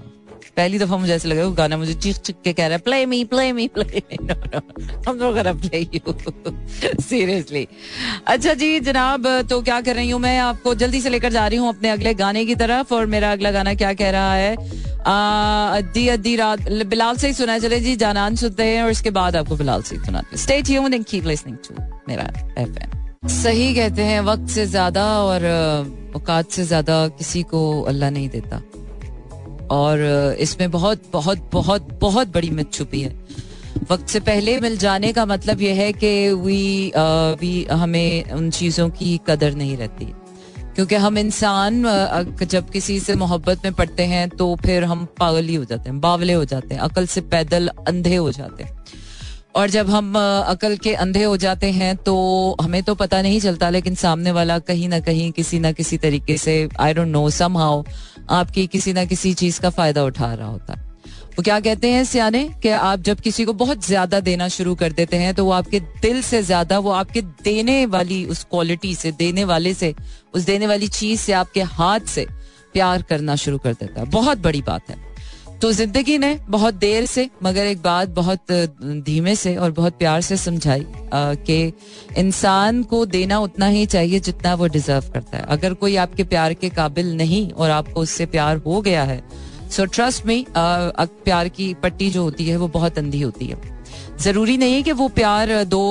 पहली 0.57 0.77
दफ़ा 0.80 0.98
मुझे 0.98 1.13
ऐसा 1.13 1.30
लगा 1.30 1.44
वो 1.45 1.51
गाना 1.54 1.77
मुझे 1.77 1.94
चीख 1.94 2.18
चिख 2.18 2.36
के 2.44 2.54
कह 2.54 2.68
रहा 2.68 2.75
है 2.75 2.81
play 2.83 3.06
me 3.06 3.24
play 3.25 3.51
me 3.54 3.68
play 3.75 4.01
no 4.21 4.36
no 4.45 4.59
हम 5.07 5.18
लोग 5.19 5.38
प्ले 5.62 5.80
यू 5.80 6.13
सीरियसली 7.01 7.68
अच्छा 8.27 8.54
जी, 8.54 8.80
जनाब 8.80 9.27
तो 9.50 9.62
क्या 9.62 9.80
कर 9.81 9.95
रही 9.95 10.09
हूँ 10.09 10.19
मैं? 10.21 10.38
आपको 10.39 10.74
जल्दी 10.75 11.01
से 11.01 11.09
लेकर 11.09 11.31
जा 11.31 11.45
रही 11.48 11.59
हूँ 11.59 11.69
अपने 11.69 11.89
अगले 11.89 12.13
गाने 12.13 12.45
की 12.45 12.56
तरफ़ 12.56 12.94
और 12.94 13.06
मेरा 13.06 13.31
अगला 13.31 13.51
गाना 13.51 13.74
क्या 13.74 13.94
कह 13.94 14.09
रहा 14.12 14.33
है? 14.33 14.56
अद्दी 15.07 16.07
अद्दी 16.07 16.36
रात, 16.36 16.62
बिलाल 16.86 17.18
से 17.18 17.27
ही 17.27 17.33
सुना 17.33 17.57
चले 17.60 17.80
जी, 17.80 17.95
जानान 17.95 18.36
सुनते 18.36 18.63
हैं 18.63 18.83
और 18.83 18.92
इसके 18.92 19.10
बाद 19.10 19.36
आपको 19.36 19.56
बिलाल 19.56 19.81
से 19.81 19.95
ही 19.95 20.06
सुनाते 20.06 20.38
stay 20.38 20.62
tuned 20.62 20.94
and 20.94 21.06
keep 21.06 21.25
listening 21.25 21.57
to 21.68 21.83
Mera 22.10 22.31
FM 22.57 23.27
सही 23.27 23.74
कहते 23.75 24.01
हैं, 24.01 24.19
वक्त 24.21 24.48
से 24.50 24.65
ज़्यादा 24.65 25.06
और, 25.21 25.45
औकात 26.15 26.51
से 26.51 26.63
ज़्यादा 26.63 27.07
किसी 27.07 27.44
को 27.44 27.62
अल्लाह 27.83 28.10
नहीं 28.10 28.30
देता। 28.30 28.62
और 29.71 30.01
इसमें 30.39 30.69
बहुत 30.71 31.03
बहुत 31.13 31.49
बहुत 31.53 31.87
बहुत 32.01 32.27
बड़ी 32.27 32.49
मित 32.51 32.71
छुपी 32.73 33.01
है। 33.01 33.15
वक्त 33.91 34.07
से 34.09 34.19
पहले 34.21 34.59
मिल 34.59 34.77
जाने 34.77 35.11
का 35.13 35.25
मतलब 35.25 35.61
यह 35.61 35.75
है 35.75 35.91
कि 35.93 36.11
वी 36.35 36.91
वी 37.41 37.65
हमें 37.71 38.31
उन 38.31 38.49
चीज़ों 38.51 38.89
की 38.91 39.19
कदर 39.27 39.53
नहीं 39.55 39.77
रहती। 39.77 40.05
क्योंकि 40.75 40.95
हम 40.95 41.17
इंसान 41.17 41.83
जब 42.43 42.69
किसी 42.69 42.99
से 42.99 43.15
मोहब्बत 43.15 43.65
में 43.65 43.73
पड़ते 43.73 44.03
हैं 44.05 44.29
तो 44.29 44.55
फिर 44.55 44.83
हम 44.83 45.05
पागल 45.19 45.45
ही 45.45 45.55
हो 45.55 45.65
जाते 45.65 45.89
हैं, 45.89 45.99
बावले 46.01 46.33
हो 46.33 46.45
जाते 46.45 46.73
हैं, 46.75 46.81
अकल 46.81 47.05
से 47.07 47.21
पैदल 47.23 47.67
अंधे 47.67 48.15
हो 48.15 48.31
जाते 48.31 48.63
हैं। 48.63 48.75
और 49.55 49.69
जब 49.69 49.89
हम 49.89 50.13
अकल 50.15 50.75
के 50.77 50.93
अंधे 50.95 51.23
हो 51.23 51.37
जाते 51.37 51.71
हैं 51.71 51.95
तो 51.97 52.15
हमें 52.61 52.81
तो 52.83 52.95
पता 52.95 53.21
नहीं 53.21 53.39
चलता, 53.39 53.69
लेकिन 53.69 53.95
सामने 53.95 54.31
वाला 54.31 54.57
कहीं 54.61 54.89
ना 54.89 54.99
कहीं 54.99 55.31
किसी 55.31 55.59
ना 55.59 55.71
किसी 55.71 55.97
तरीके 55.97 56.37
से 56.37 56.67
I 56.79 56.93
don't 56.93 57.07
know 57.07 57.29
some 57.29 57.57
how 57.57 57.83
आपकी 58.29 58.68
किसी 58.68 58.94
ना 58.94 59.06
किसी 59.06 59.33
चीज़ 59.33 59.59
का 59.62 59.69
फ़ायदा 59.69 60.03
उठा 60.03 60.33
रहा 60.33 60.47
होता 60.47 60.74
है। 60.74 60.85
वो 61.38 61.44
क्या 61.44 61.59
कहते 61.59 61.91
हैं 61.91 62.03
सियाने? 62.03 62.44
कि 62.63 62.69
आप 62.69 63.00
जब 63.00 63.19
किसी 63.19 63.45
को 63.45 63.53
बहुत 63.53 63.85
ज़्यादा 63.85 64.19
देना 64.19 64.47
शुरू 64.47 64.75
कर 64.75 64.91
देते 64.91 65.18
हैं 65.18 65.33
तो 65.33 65.45
वो 65.45 65.51
आपके 65.51 65.79
दिल 65.79 66.21
से 66.21 66.41
ज़्यादा, 66.44 66.79
वो 66.79 66.91
आपके 66.91 67.21
देने 67.21 67.85
वाली 67.85 68.25
उस 68.25 68.44
क्वालिटी 68.44 68.95
से, 68.95 69.12
देने 69.12 69.44
वाले 69.44 69.74
से, 69.74 69.94
उस 70.33 70.44
देने 70.44 70.68
वाली 70.68 70.88
चीज़ 70.88 71.21
से, 71.21 71.33
आपके 71.33 71.62
हाथ 71.62 72.00
से 72.00 72.27
प्यार 72.74 73.01
करना 73.01 73.35
शुरू 73.35 73.57
कर 73.57 73.74
देता 73.74 74.01
है। 74.01 74.09
बहुत 74.09 74.38
बड़ी 74.38 74.62
बात 74.62 74.89
है। 74.89 75.06
तो 75.62 75.71
ज़िंदगी 75.71 76.18
ने 76.18 76.33
बहुत 76.50 76.74
देर 76.75 77.06
से, 77.06 77.30
मगर 77.44 77.65
एक 77.65 77.81
बात 77.81 78.09
बहुत 78.09 78.51
धीमे 79.06 79.36
से 79.36 79.56
और 79.56 79.71
बहुत 79.71 79.98
प्यार 80.00 80.21
से 80.21 80.38
समझाई 80.38 80.86
कि 81.13 81.74
इंसान 82.18 82.83
को 82.83 83.06
देना 83.07 83.39
उतना 83.39 83.68
ही 83.68 83.86
चाहिए 83.86 84.19
जितना 84.19 84.54
वो 84.56 84.68
डिजर्व 84.68 85.09
करता 85.13 85.38
है। 85.38 85.44
अगर 85.48 85.74
कोई 85.75 85.95
आपके 85.95 86.24
प्यार 86.25 86.54
के 86.54 86.69
काबिल 86.69 87.15
नहीं 87.18 87.50
और 87.51 87.71
आपको 87.71 88.01
उससे 88.01 88.25
प्यार 88.27 88.57
हो 88.57 88.81
गया 88.81 89.04
है 89.04 89.21
सो 89.71 89.86
ट्रस्ट 89.86 90.25
में 90.25 90.45
प्यार 90.50 91.48
की 91.50 91.74
पट्टी 91.74 92.10
जो 92.10 92.24
होती 92.24 92.45
है 92.45 92.57
वो 92.57 92.68
बहुत 92.68 92.98
अंधी 92.98 93.21
होती 93.21 93.45
है। 93.45 93.75
ज़रूरी 94.19 94.57
नहीं 94.57 94.74
है 94.74 94.83
कि 94.83 94.92
वो 94.92 95.07
प्यार 95.10 95.63
दो 95.65 95.81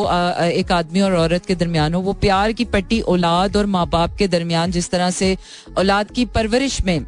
एक 0.42 0.72
आदमी 0.72 1.00
और 1.00 1.14
औरत 1.14 1.46
के 1.46 1.54
दरमियान 1.54 1.94
हो। 1.94 2.00
वो 2.02 2.12
प्यार 2.14 2.52
की 2.52 2.64
पट्टी 2.66 3.00
औलाद 3.02 3.56
और 3.56 3.66
माँ 3.66 3.86
बाप 3.88 4.16
के 4.16 4.28
दरमियान 4.28 4.70
जिस 4.70 4.90
तरह 4.90 5.10
से 5.10 5.36
औलाद 5.78 6.10
की 6.10 6.24
परवरिश 6.28 6.80
में 6.84 6.98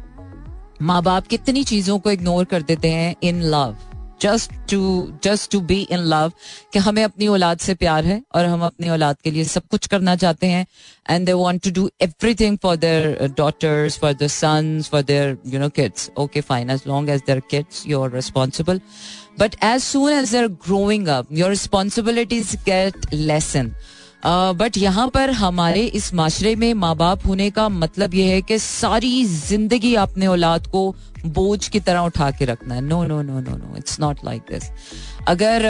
माँ 0.81 1.01
बाप 1.03 1.27
कितनी 1.27 1.63
चीज़ों 1.63 1.99
को 1.99 2.11
इग्नोर 2.11 2.45
कर 2.45 2.61
देते 2.61 2.89
हैं 2.89 3.15
in 3.23 3.41
love 3.43 3.75
just 4.21 4.51
to 4.69 4.79
just 5.23 5.51
to 5.51 5.59
be 5.61 5.79
in 5.91 5.99
love 6.05 6.31
कि 6.73 6.79
हमें 6.79 7.03
अपनी 7.03 7.27
औलाद 7.27 7.59
से 7.59 7.73
प्यार 7.75 8.05
है 8.05 8.21
और 8.35 8.45
हम 8.45 8.63
अपनी 8.65 8.89
औलाद 8.89 9.17
के 9.23 9.31
लिए 9.31 9.43
सब 9.43 9.67
कुछ 9.71 9.87
करना 9.87 10.15
चाहते 10.15 10.47
हैं 10.47 10.65
and 11.09 11.25
they 11.25 11.33
want 11.33 11.61
to 11.63 11.71
do 11.71 11.89
everything 12.01 12.57
for 12.63 12.75
their 12.77 13.33
daughters 13.37 13.97
for 13.99 14.13
their 14.13 14.29
sons 14.29 14.89
for 14.89 15.01
their 15.03 15.37
you 15.47 15.59
know 15.59 15.69
kids 15.69 16.09
okay 16.19 16.41
fine 16.41 16.69
as 16.69 16.83
long 16.87 17.09
as 17.09 17.21
their 17.27 17.39
kids 17.51 17.85
you 17.87 18.01
are 18.01 18.11
responsible 18.11 18.81
but 19.39 19.55
as 19.63 19.81
soon 19.83 20.11
as 20.13 20.31
they're 20.31 20.47
growing 20.67 21.07
up 21.07 21.27
your 21.31 21.49
responsibilities 21.49 22.55
get 22.65 23.13
lessen 23.13 23.73
but 24.23 24.77
यहाँ 24.77 25.07
पर 25.09 25.29
हमारे 25.31 25.81
इस 25.95 26.13
माशरे 26.13 26.55
में 26.55 26.73
माँ 26.73 26.95
बाप 26.95 27.25
होने 27.27 27.49
का 27.51 27.67
मतलब 27.69 28.13
यह 28.13 28.31
है 28.33 28.41
कि 28.41 28.57
सारी 28.59 29.23
ज़िंदगी 29.25 29.93
अपने 29.95 30.27
औलाद 30.27 30.67
को 30.67 30.95
बोझ 31.25 31.67
की 31.67 31.79
तरह 31.79 31.99
उठा 31.99 32.29
के 32.31 32.45
रखना 32.45 32.75
है। 32.75 32.81
No 32.81 33.03
no 33.03 33.21
no 33.21 33.39
no 33.39 33.55
no 33.57 33.75
it's 33.77 33.99
not 33.99 34.25
like 34.25 34.41
this 34.51 34.69
अगर 35.27 35.65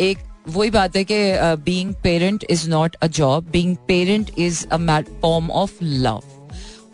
एक 0.00 0.18
वही 0.48 0.70
बात 0.70 0.96
है 0.96 1.04
कि 1.04 1.18
being 1.64 1.94
parent 2.02 2.44
is 2.50 2.68
not 2.70 2.96
a 2.96 3.06
job 3.08 3.50
being 3.52 3.76
parent 3.88 4.30
is 4.38 4.66
a 4.66 5.00
form 5.22 5.50
of 5.50 5.72
love 5.82 6.22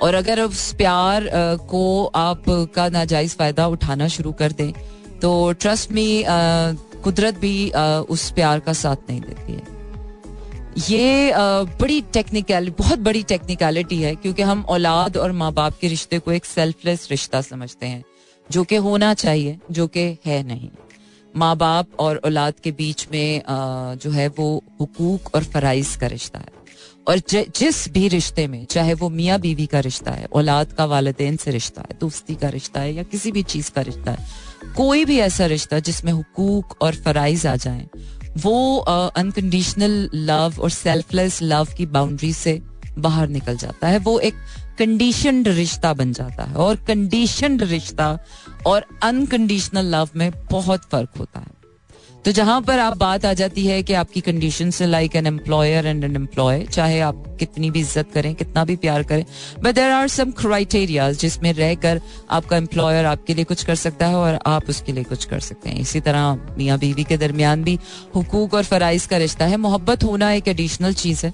और 0.02 0.14
अगर 0.14 0.40
उस 0.42 0.72
प्यार 0.74 1.30
को 1.70 2.04
आप 2.16 2.44
का 2.74 2.88
नाजायज 2.88 3.36
फ़ायदा 3.36 3.66
उठाना 3.66 4.08
शुरू 4.08 4.32
कर 4.32 4.52
दें 4.52 4.72
तो 5.20 5.30
ट्रस्ट 5.52 5.92
में 5.92 6.24
कुदरत 7.04 7.38
भी 7.38 7.70
उस 8.10 8.30
प्यार 8.30 8.60
का 8.60 8.72
साथ 8.74 9.10
नहीं 9.10 9.20
देती 9.20 9.52
है। 9.52 9.76
ये 10.78 11.32
बड़ी 11.80 12.00
टेक्निकल 12.12 12.68
बहुत 12.78 12.98
बड़ी 12.98 13.22
टेक्निकलिटी 13.22 14.00
है, 14.02 14.14
क्योंकि 14.16 14.42
हम 14.42 14.64
औलाद 14.68 15.16
और 15.16 15.32
माँ 15.32 15.52
बाप 15.52 15.78
के 15.80 15.88
रिश्ते 15.88 16.18
को 16.18 16.32
एक 16.32 16.44
सेल्फलेस 16.44 17.06
रिश्ता 17.10 17.40
समझते 17.42 17.86
हैं, 17.86 18.02
जो 18.50 18.64
कि 18.64 18.76
होना 18.76 19.12
चाहिए, 19.14 19.58
जो 19.70 19.86
कि 19.86 20.06
है 20.26 20.42
नहीं। 20.42 20.68
माँ 21.34 21.56
बाप 21.56 22.00
और 22.00 22.16
औलाद 22.16 22.54
के 22.64 22.72
बीच 22.72 23.06
में 23.12 23.42
जो 24.02 24.10
है 24.10 24.28
वो 24.28 24.62
हकूक 24.80 25.34
और 25.34 25.44
फराइज 25.44 25.94
का 25.96 26.06
रिश्ता 26.06 26.38
है। 26.38 26.56
और 27.08 27.18
जिस 27.28 27.88
भी 27.88 28.08
रिश्ते 28.08 28.46
में, 28.46 28.64
चाहे 28.64 28.94
वो 28.94 29.08
मियाँ 29.08 29.38
बीवी 29.40 29.66
का 29.66 29.80
रिश्ता 29.80 30.10
है, 30.10 30.26
औलाद 30.26 30.72
का 30.72 30.84
वालदेन 30.84 31.36
से 31.36 31.50
रिश्ता 31.50 31.82
है, 31.82 31.96
दोस्ती 32.00 32.34
का 32.34 32.48
रिश्ता 32.48 32.80
है, 32.80 32.94
या 32.94 33.02
किसी 33.02 33.32
भी 33.32 33.42
चीज़ 33.44 33.70
का 33.70 33.80
रिश्ता 33.80 34.12
है, 34.12 34.26
कोई 34.76 35.04
भी 35.04 35.18
ऐसा 35.20 35.46
रिश्ता 35.46 35.78
जिसमें 35.78 36.12
हकूक 36.12 36.76
और 36.82 36.94
फराइज 36.96 37.46
आ 37.46 37.56
जाए 37.56 37.88
वो 38.38 38.78
अनकंडीशनल 38.78 40.08
लव 40.14 40.54
और 40.60 40.70
सेल्फलेस 40.70 41.42
लव 41.42 41.68
की 41.76 41.86
बाउंड्री 41.86 42.32
से 42.32 42.60
बाहर 42.98 43.28
निकल 43.28 43.56
जाता 43.56 43.88
है। 43.88 43.98
वो 43.98 44.18
एक 44.18 44.34
कंडीशनड 44.78 45.48
रिश्ता 45.48 45.92
बन 45.94 46.12
जाता 46.12 46.44
है 46.44 46.54
और 46.54 46.76
कंडीशनड 46.76 47.62
रिश्ता 47.62 48.18
और 48.66 48.84
अनकंडीशनल 49.02 49.94
लव 49.94 50.08
में 50.16 50.30
बहुत 50.50 50.84
फ़र्क 50.92 51.08
होता 51.18 51.40
है। 51.40 51.57
तो 52.24 52.32
जहाँ 52.32 52.60
पर 52.62 52.78
आप 52.78 52.96
बात 52.98 53.24
आ 53.24 53.32
जाती 53.32 53.66
है 53.66 53.82
कि 53.82 53.92
आपकी 53.94 54.20
कंडीशन 54.20 54.70
से 54.70 54.86
like 54.86 55.16
an 55.16 55.26
employer 55.26 55.86
and 55.86 56.04
an 56.04 56.16
employee 56.16 56.64
चाहे 56.64 56.98
आप 57.00 57.24
कितनी 57.38 57.70
भी 57.70 57.80
इज़्ज़त 57.80 58.10
करें, 58.14 58.34
कितना 58.34 58.64
भी 58.64 58.76
प्यार 58.76 59.02
करें 59.02 59.24
but 59.62 59.74
there 59.74 59.90
are 59.90 60.08
some 60.08 60.30
criteria 60.32 61.10
जिसमें 61.14 61.52
रहकर 61.52 62.00
आपका 62.30 62.56
एम्प्लॉयर 62.56 63.06
आपके 63.06 63.34
लिए 63.34 63.44
कुछ 63.44 63.64
कर 63.64 63.74
सकता 63.76 64.06
है 64.06 64.16
और 64.16 64.38
आप 64.46 64.68
उसके 64.68 64.92
लिए 64.92 65.04
कुछ 65.04 65.24
कर 65.24 65.40
सकते 65.40 65.70
हैं। 65.70 65.80
इसी 65.80 66.00
तरह 66.00 66.54
मियाँ 66.58 66.78
बीवी 66.78 67.04
के 67.04 67.16
दरमियान 67.16 67.64
भी 67.64 67.78
हुकूक 68.14 68.54
और 68.54 68.64
फराइज 68.64 69.06
का 69.06 69.16
रिश्ता 69.16 69.46
है। 69.46 69.56
मोहब्बत 69.58 70.04
होना 70.04 70.32
एक 70.32 70.48
एडिशनल 70.48 70.94
चीज़ 70.94 71.26
है। 71.26 71.32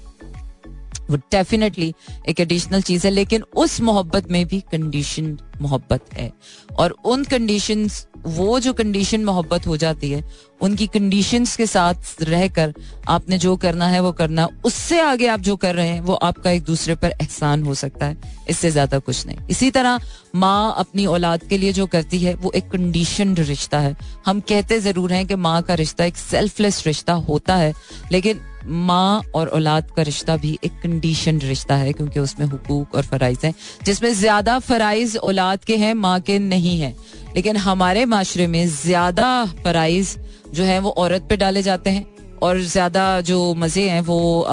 वो 1.09 1.17
डेफिनेटली 1.31 1.93
एक 2.29 2.39
एडिशनल 2.39 2.81
चीज़ 2.81 3.07
है, 3.07 3.13
लेकिन 3.13 3.43
उस 3.55 3.79
मोहब्बत 3.81 4.31
में 4.31 4.45
भी 4.45 4.59
कंडीशन 4.71 5.37
मोहब्बत 5.61 6.13
है। 6.13 6.31
और 6.79 6.95
उन 7.05 7.23
कंडीशन 7.23 7.89
वो 8.25 8.59
जो 8.59 8.71
कंडीशन 8.73 9.23
मोहब्बत 9.25 9.67
हो 9.67 9.75
जाती 9.77 10.09
है, 10.11 10.23
उनकी 10.61 10.85
कंडीशंस 10.87 11.55
के 11.55 11.65
साथ 11.65 12.21
रहकर 12.21 12.73
आपने 13.07 13.37
जो 13.37 13.55
करना 13.55 13.87
है, 13.87 13.99
वो 13.99 14.11
करना 14.11 14.47
उससे 14.65 14.99
आगे 15.01 15.27
आप 15.27 15.39
जो 15.39 15.55
कर 15.55 15.75
रहे 15.75 15.87
हैं, 15.87 15.99
वो 16.01 16.13
आपका 16.13 16.51
एक 16.51 16.63
दूसरे 16.63 16.95
पर 16.95 17.09
एहसान 17.11 17.63
हो 17.63 17.73
सकता 17.73 18.05
है। 18.05 18.17
इससे 18.49 18.71
ज़्यादा 18.71 18.99
कुछ 18.99 19.25
नहीं। 19.27 19.37
इसी 19.49 19.69
तरह 19.71 19.99
माँ 20.35 20.75
अपनी 20.77 21.05
औलाद 21.05 21.43
के 21.43 21.57
लिए 21.57 21.73
जो 21.73 21.85
करती 21.85 22.19
है, 22.19 22.33
वो 22.35 22.51
एक 22.51 22.69
कंडीशन 22.69 23.35
रिश्ता 23.35 23.79
है। 23.79 23.95
हम 24.25 24.39
कहते 24.39 24.79
ज़रूर 24.79 25.13
हैं 25.13 25.25
कि 25.27 25.35
माँ 25.35 25.61
का 25.61 25.73
रिश्ता 25.73 26.05
एक 26.05 26.17
सेल्फलेस 26.17 26.83
रिश्ता 26.87 27.13
होता 27.13 27.55
है, 27.55 27.73
लेकिन 28.11 28.41
माँ 28.67 29.21
और 29.35 29.47
औलाद 29.47 29.91
का 29.95 30.01
रिश्ता 30.01 30.37
भी 30.37 30.57
एक 30.65 30.79
कंडीशन 30.83 31.39
रिश्ता 31.41 31.75
है, 31.75 31.93
क्योंकि 31.93 32.19
उसमें 32.19 32.45
हुकूक 32.47 32.95
और 32.95 33.03
फ़राइज 33.03 33.39
हैं। 33.43 33.53
जिसमें 33.85 34.13
ज़्यादा 34.13 34.57
फ़राइज 34.61 35.15
औलाद 35.19 35.63
के 35.63 35.77
हैं, 35.77 35.93
माँ 35.95 36.19
के 36.21 36.39
नहीं 36.39 36.79
हैं। 36.79 36.95
लेकिन 37.35 37.57
हमारे 37.57 38.05
माशरे 38.07 38.47
में 38.47 38.67
ज़्यादा 38.67 39.45
फ़राइज 39.63 40.17
जो 40.49 40.63
है, 40.63 40.79
वो 40.79 40.89
औरत 40.91 41.25
पे 41.29 41.37
डाले 41.37 41.61
जाते 41.61 41.89
हैं, 41.89 42.05
और 42.41 42.59
ज़्यादा 42.61 43.21
जो 43.21 43.53
मज़े 43.55 43.87
हैं, 43.89 44.01
वो 44.01 44.45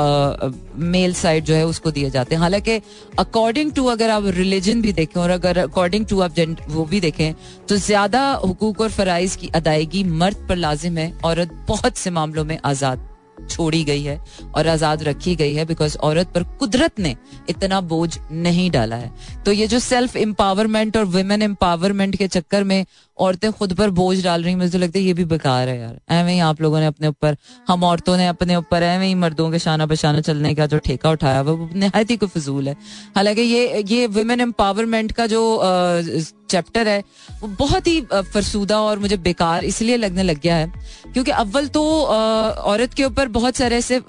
मेल 0.76 1.14
साइड 1.14 1.45
जो 1.45 1.54
है, 1.54 1.66
उसको 1.66 1.90
दिए 1.90 2.11
जाते 2.11 2.35
हैं। 2.35 2.42
हालाँकि 2.42 2.81
अकॉर्डिंग 3.19 3.73
टू 3.73 3.85
अगर 3.87 4.11
आप 4.11 4.26
रिलीजन 4.26 4.83
भी 4.83 4.92
देखें, 4.92 5.21
और 5.21 5.31
अगर 5.31 5.59
अकॉर्डिंग 5.59 6.07
टू 6.07 6.21
आप 6.21 6.38
वो 6.69 6.85
भी 6.85 7.00
देखें 7.00 7.33
तो 7.69 7.76
ज़्यादा 7.76 8.31
हुकूक 8.45 8.81
और 8.81 8.90
फराइज 8.90 9.37
की 9.37 9.49
अदायगी 9.54 10.04
मर्द 10.04 10.47
पर 10.49 10.57
लाजिम 10.57 10.99
है, 10.99 11.12
औरत 11.25 11.52
बहुत 11.69 11.97
से 11.97 12.11
मामलों 12.11 12.45
में 12.45 12.59
आज़ाद। 12.64 13.09
छोड़ी 13.41 13.83
गई 13.85 14.03
है 14.03 14.19
और 14.55 14.67
आज़ाद 14.69 15.03
रखी 15.03 15.35
गई 15.37 15.55
है 15.55 15.65
बिकॉज़ 15.65 15.97
औरत 15.99 16.33
पर 16.35 16.43
कुदरत 16.59 17.01
ने 17.01 17.15
इतना 17.51 17.81
बोझ 17.83 18.19
नहीं 18.33 18.71
डाला 18.71 18.97
है। 18.97 19.11
तो 19.45 19.53
ये 19.53 19.67
जो 19.67 19.79
सेल्फ 19.79 20.17
एम्पावरमेंट 20.17 20.97
और 20.97 21.05
वुमेन 21.07 21.43
एम्पावरमेंट 21.43 22.17
के 22.17 22.29
चक्कर 22.29 22.65
में 22.65 22.85
औरतें 23.19 23.51
खुद 23.53 23.73
पर 23.75 23.91
बोझ 23.91 24.23
डाल 24.25 24.43
रही 24.43 24.55
मुझे 24.55 24.79
लगता 24.79 24.99
है 24.99 25.05
ये 25.05 25.12
भी 25.15 25.25
बेकार 25.25 25.69
है 25.69 25.79
यार। 25.81 25.99
एवं 26.11 26.29
ही 26.29 26.39
आप 26.41 26.61
लोगों 26.62 26.81
ने 26.81 26.87
अपने 26.87 27.09
ऊपर, 27.09 27.37
हम 27.69 27.85
औरतों 27.85 28.17
ने 28.17 28.27
अपने 28.27 28.57
ऊपर 28.57 28.83
एवं 28.83 29.03
ही 29.03 29.15
मर्दों 29.17 29.51
के 29.51 29.59
शाना 29.59 29.87
बशाना 29.87 30.21
चलने 30.21 30.55
का 30.55 30.67
जो 30.67 30.79
ठेका 30.79 31.11
उठाया, 31.11 31.43
वो 31.43 31.69
नहायत 31.75 32.11
ही 32.11 32.17
कोई 32.17 32.29
फजूल 32.29 32.69
है। 32.69 32.77
हालाँकि 33.17 33.43
ये 33.43 33.83
ये 33.89 34.07
वुमेन 34.09 34.41
एम्पावरमेंट 34.41 35.12
का 35.12 35.27
जो 35.27 35.43
चैप्टर 36.52 36.88
है, 36.88 37.02
वो 37.40 37.49
बहुत 37.59 37.87
ही 37.87 38.00
फरसूदा 38.11 38.80
और 38.80 38.99
मुझे 38.99 39.16
बेकार 39.18 39.64
इसलिए 39.64 39.97
लगने 39.97 40.23
लग 40.23 40.40
गया 40.40 40.56
है, 40.56 40.73
क्योंकि 41.06 41.30
अव्वल 41.32 41.66
तो 41.68 41.82
औरत 42.02 42.94
के 42.94 43.04
ऊपर 43.04 43.28
बहुत 43.30 43.56
सारे 43.56 43.76
ऐसे 43.76 44.00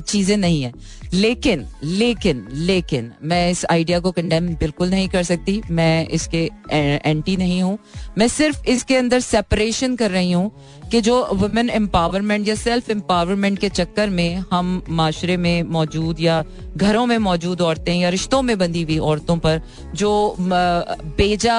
चीज़ें 0.00 0.36
नहीं 0.38 0.62
है। 0.62 0.72
लेकिन 1.14 1.66
लेकिन 1.82 2.46
लेकिन, 2.52 3.10
मैं 3.22 3.50
इस 3.50 3.64
आइडिया 3.70 3.98
को 4.00 4.10
कंडेम 4.12 4.48
बिल्कुल 4.56 4.90
नहीं 4.90 5.08
कर 5.08 5.22
सकती। 5.22 5.60
मैं 5.70 6.06
इसके 6.08 6.50
एंटी 6.72 7.36
नहीं 7.36 7.62
हूँ। 7.62 7.78
मैं 8.18 8.28
सिर्फ़ 8.28 8.66
इसके 8.68 8.96
अंदर 8.96 9.20
सेपरेशन 9.20 9.96
कर 9.96 10.10
रही 10.10 10.32
हूँ 10.32 10.50
कि 10.90 11.00
जो 11.00 11.16
वुमेन 11.32 11.70
एम्पावरमेंट 11.70 12.48
या 12.48 12.54
सेल्फ 12.54 12.90
एम्पावरमेंट 12.90 13.58
के 13.58 13.68
चक्कर 13.68 14.10
में 14.10 14.44
हम 14.52 14.82
माशरे 14.90 15.36
में 15.36 15.62
मौजूद 15.62 16.20
या 16.20 16.42
घरों 16.76 17.04
में 17.06 17.16
मौजूद 17.18 17.60
औरतें 17.60 17.94
या 17.94 18.08
रिश्तों 18.08 18.42
में 18.42 18.56
बंधी 18.58 18.82
हुई 18.82 18.98
औरतों 18.98 19.36
पर 19.36 19.60
जो 19.94 20.36
बेजा 20.40 21.58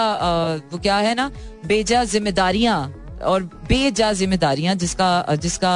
वो 0.71 0.77
क्या 0.77 0.97
है 0.97 1.15
ना, 1.15 1.31
बेजा 1.65 2.03
जिम्मेदारियाँ 2.05 2.81
और 3.21 3.43
बेजा 3.71 4.11
जिम्मेदारियाँ 4.13 4.75
जिसका 4.75 5.09
जिसका 5.41 5.71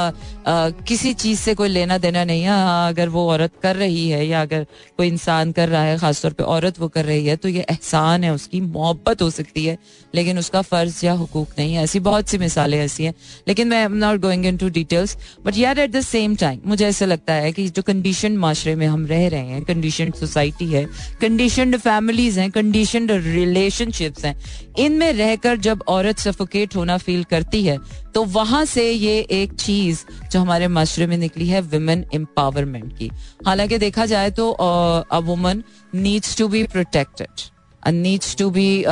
आ, 0.46 0.70
किसी 0.88 1.12
चीज़ 1.14 1.40
से 1.40 1.54
कोई 1.54 1.68
लेना 1.68 1.98
देना 1.98 2.24
नहीं 2.24 2.42
है। 2.42 2.48
हाँ 2.50 2.88
अगर 2.88 3.08
वो 3.08 3.28
औरत 3.30 3.52
कर 3.62 3.76
रही 3.76 4.08
है 4.08 4.26
या 4.26 4.42
अगर 4.42 4.66
कोई 4.96 5.06
इंसान 5.08 5.52
कर 5.52 5.68
रहा 5.68 5.82
है 5.82 5.96
खासतौर 5.98 6.32
पे 6.32 6.42
औरत 6.44 6.80
वो 6.80 6.88
कर 6.88 7.04
रही 7.04 7.26
है 7.26 7.36
तो 7.36 7.48
ये 7.48 7.64
एहसान 7.70 8.24
है 8.24 8.32
उसकी 8.34 8.60
मोहब्बत 8.60 9.22
हो 9.22 9.30
सकती 9.30 9.64
है 9.64 9.76
लेकिन 10.14 10.38
उसका 10.38 10.62
फ़र्ज़ 10.62 11.04
या 11.06 11.12
हुकूक 11.14 11.48
नहीं 11.58 11.74
है। 11.74 11.82
ऐसी 11.84 12.00
बहुत 12.00 12.28
सी 12.28 12.38
मिसालें 12.38 12.78
ऐसी 12.78 13.04
हैं 13.04 13.14
लेकिन 13.48 13.68
मैं 13.68 13.82
am 13.84 13.94
not 13.96 14.20
going 14.20 14.46
into 14.56 14.68
details 14.70 15.16
but 15.46 15.58
यार 15.58 15.78
एट 15.78 15.90
द 15.90 16.00
सेम 16.02 16.36
टाइम 16.36 16.60
मुझे 16.66 16.86
ऐसा 16.86 17.06
लगता 17.06 17.32
है 17.34 17.52
कि 17.52 17.68
जो 17.68 17.82
कंडीशन 17.82 18.36
माशरे 18.36 18.74
में 18.74 18.86
हम 18.86 19.06
रह 19.06 19.26
रहे 19.28 19.46
हैं 19.46 19.62
कंडीशन 19.64 20.10
सोसाइटी 20.20 20.66
है 20.72 20.84
कंडीशन 21.20 21.76
फैमिलीज़ 21.78 22.40
हैं 22.40 22.50
कंडीशन 22.50 23.08
रिलेशनशिप्स 23.10 24.24
हैं 24.24 24.36
इनमें 24.78 25.12
रहकर 25.12 25.56
जब 25.66 25.82
औरत 25.88 26.18
सफोकेट 26.18 26.76
होना 26.76 26.96
फील 26.98 27.24
करती 27.24 27.62
है 27.64 27.78
तो 28.14 28.24
वहाँ 28.24 28.64
से 28.64 28.90
ये 28.90 29.18
एक 29.30 29.52
चीज़ 29.52 30.04
जो 30.32 30.40
हमारे 30.40 30.68
माशरे 30.68 31.06
में 31.06 31.16
निकली 31.18 31.48
है 31.48 31.60
वुमेन 31.60 32.04
एम्पावरमेंट 32.14 32.96
की। 32.98 33.10
हालाँकि 33.46 33.78
देखा 33.78 34.06
जाए 34.06 34.30
तो 34.30 34.50
a 34.50 35.18
woman 35.18 35.62
needs 35.94 36.36
to 36.38 36.48
be 36.48 36.64
protected 36.64 37.50
needs 37.92 38.36
to 38.36 38.50
be 38.50 38.84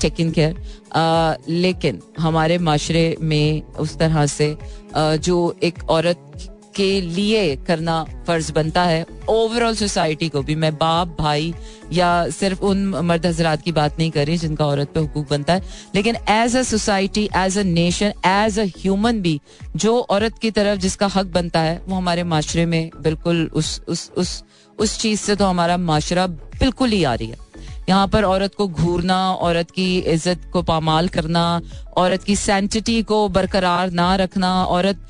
taken 0.00 0.30
care 0.30 1.36
लेकिन 1.48 2.00
हमारे 2.18 2.58
माशरे 2.58 3.16
में 3.20 3.62
उस 3.62 3.98
तरह 3.98 4.26
से 4.26 4.54
uh, 4.54 5.16
जो 5.16 5.56
एक 5.62 5.84
औरत 5.90 6.56
के 6.80 7.00
लिए 7.00 7.56
करना 7.56 8.02
फ़र्ज़ 8.26 8.52
बनता 8.52 8.84
है। 8.84 9.04
ओवरऑल 9.28 9.74
सोसाइटी 9.76 10.28
को 10.28 10.42
भी 10.42 10.54
मैं 10.54 10.72
बाप, 10.74 11.16
भाई 11.18 11.54
या 11.92 12.28
सिर्फ़ 12.30 12.60
उन 12.60 12.84
मर्द 13.04 13.26
हजरात 13.26 13.62
की 13.62 13.72
बात 13.72 13.98
नहीं 13.98 14.10
कर 14.10 14.26
रही 14.26 14.36
जिनका 14.36 14.66
औरत 14.66 14.92
पे 14.94 15.00
हुकूक 15.00 15.28
बनता 15.30 15.54
है। 15.54 15.62
लेकिन 15.94 16.16
as 16.28 16.56
a 16.56 16.62
society 16.62 17.28
as 17.36 17.58
a 17.58 17.62
nation 17.62 18.12
as 18.26 18.58
a 18.58 18.64
human 18.78 19.20
भी, 19.20 19.40
जो 19.76 19.98
औरत 20.00 20.38
की 20.38 20.50
तरफ़ 20.50 20.78
जिसका 20.78 21.06
हक 21.06 21.26
बनता 21.26 21.60
है, 21.60 21.80
वो 21.88 21.96
हमारे 21.96 22.24
माशरे 22.24 22.66
में 22.66 22.90
बिल्कुल 23.02 23.50
उस 23.54 23.80
उस 23.88 24.10
उस 24.16 24.42
उस 24.78 24.98
चीज़ 24.98 25.20
से 25.20 25.36
तो 25.36 25.44
हमारा 25.44 25.76
माशरा 25.76 26.26
बिल्कुल 26.26 26.90
ही 26.90 27.04
आ 27.04 27.14
रही 27.14 27.28
है। 27.28 27.49
यहाँ 27.88 28.06
पर 28.08 28.24
औरत 28.24 28.54
को 28.54 28.66
घूरना, 28.68 29.18
औरत 29.34 29.70
की 29.70 29.98
इज़्ज़त 29.98 30.50
को 30.52 30.62
पामाल 30.62 31.08
करना, 31.08 31.60
औरत 31.96 32.22
की 32.24 32.36
सेंटिटी 32.36 33.02
को 33.02 33.28
बरकरार 33.28 33.90
ना 33.92 34.14
रखना, 34.16 34.52
औरत 34.66 35.06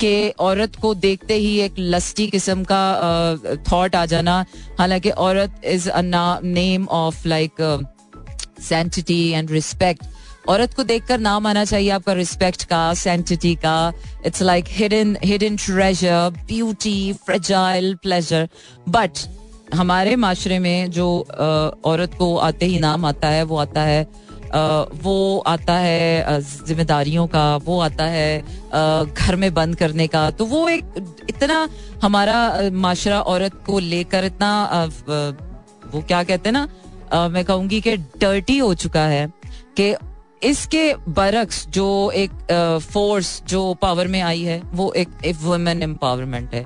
के, 0.00 0.30
औरत 0.30 0.76
को 0.76 0.94
देखते 0.96 1.34
ही 1.36 1.58
एक 1.60 1.74
लस्टी 1.78 2.26
किस्म 2.28 2.64
का 2.72 2.82
थॉट 3.70 3.96
आ 3.96 4.04
जाना। 4.06 4.44
हालाँकि 4.78 5.10
औरत 5.10 5.60
is 5.64 5.88
a 5.90 6.02
name 6.02 6.88
of 6.92 7.28
like 7.28 7.62
sanctity 8.62 9.28
and 9.30 9.50
respect 9.50 10.02
औरत 10.48 10.74
को 10.74 10.84
देखकर 10.84 11.18
नाम 11.18 11.46
आना 11.46 11.64
चाहिए 11.64 11.90
आपका 11.90 12.12
रिस्पेक्ट 12.12 12.64
का 12.64 12.82
सेंटिटी 12.94 13.54
का। 13.56 13.92
It's 14.26 14.42
like 14.42 14.64
hidden 14.70 15.16
hidden 15.24 15.56
treasure 15.56 16.30
beauty 16.46 17.12
fragile 17.26 17.94
pleasure 18.02 18.48
but 18.88 19.18
हमारे 19.66 20.16
माशरे 20.16 20.58
में 20.58 20.90
जो 20.90 21.06
औरत 21.84 22.14
को 22.14 22.36
आते 22.38 22.66
ही 22.66 22.78
नाम 22.78 23.04
आता 23.04 23.28
है, 23.28 23.42
वो 23.42 23.56
आता 23.58 23.82
है 23.82 24.06
वो 24.54 25.38
आता 25.46 25.74
है 25.74 26.40
जिम्मेदारियों 26.40 27.26
का, 27.26 27.56
वो 27.56 27.78
आता 27.80 28.04
है 28.06 28.40
घर 29.04 29.36
में 29.36 29.52
बंद 29.54 29.76
करने 29.76 30.06
का। 30.06 30.30
तो 30.30 30.44
वो 30.46 30.68
एक, 30.68 30.84
इतना 31.28 31.68
हमारा 32.02 32.70
माशरा 32.72 33.20
औरत 33.22 33.62
को 33.66 33.78
लेकर 33.80 34.24
इतना 34.24 34.84
वो 35.94 36.02
क्या 36.02 36.22
कहते 36.22 36.48
हैं 36.48 36.52
ना 36.52 37.28
मैं 37.28 37.44
कहूँगी 37.44 37.80
कि 37.80 37.96
डर्टी 37.96 38.58
हो 38.58 38.72
चुका 38.76 39.06
है 39.06 39.26
कि 39.76 39.94
इसके 40.42 40.94
बरक्स 41.10 41.66
जो 41.68 42.10
एक 42.14 42.80
फोर्स 42.84 43.42
जो 43.48 43.62
पावर 43.82 44.08
में 44.08 44.20
आई 44.22 44.42
है, 44.42 44.60
वो 44.64 44.92
एक 44.92 45.08
वुमेन 45.42 45.82
एम्पावरमेंट 45.82 46.54
है। 46.54 46.64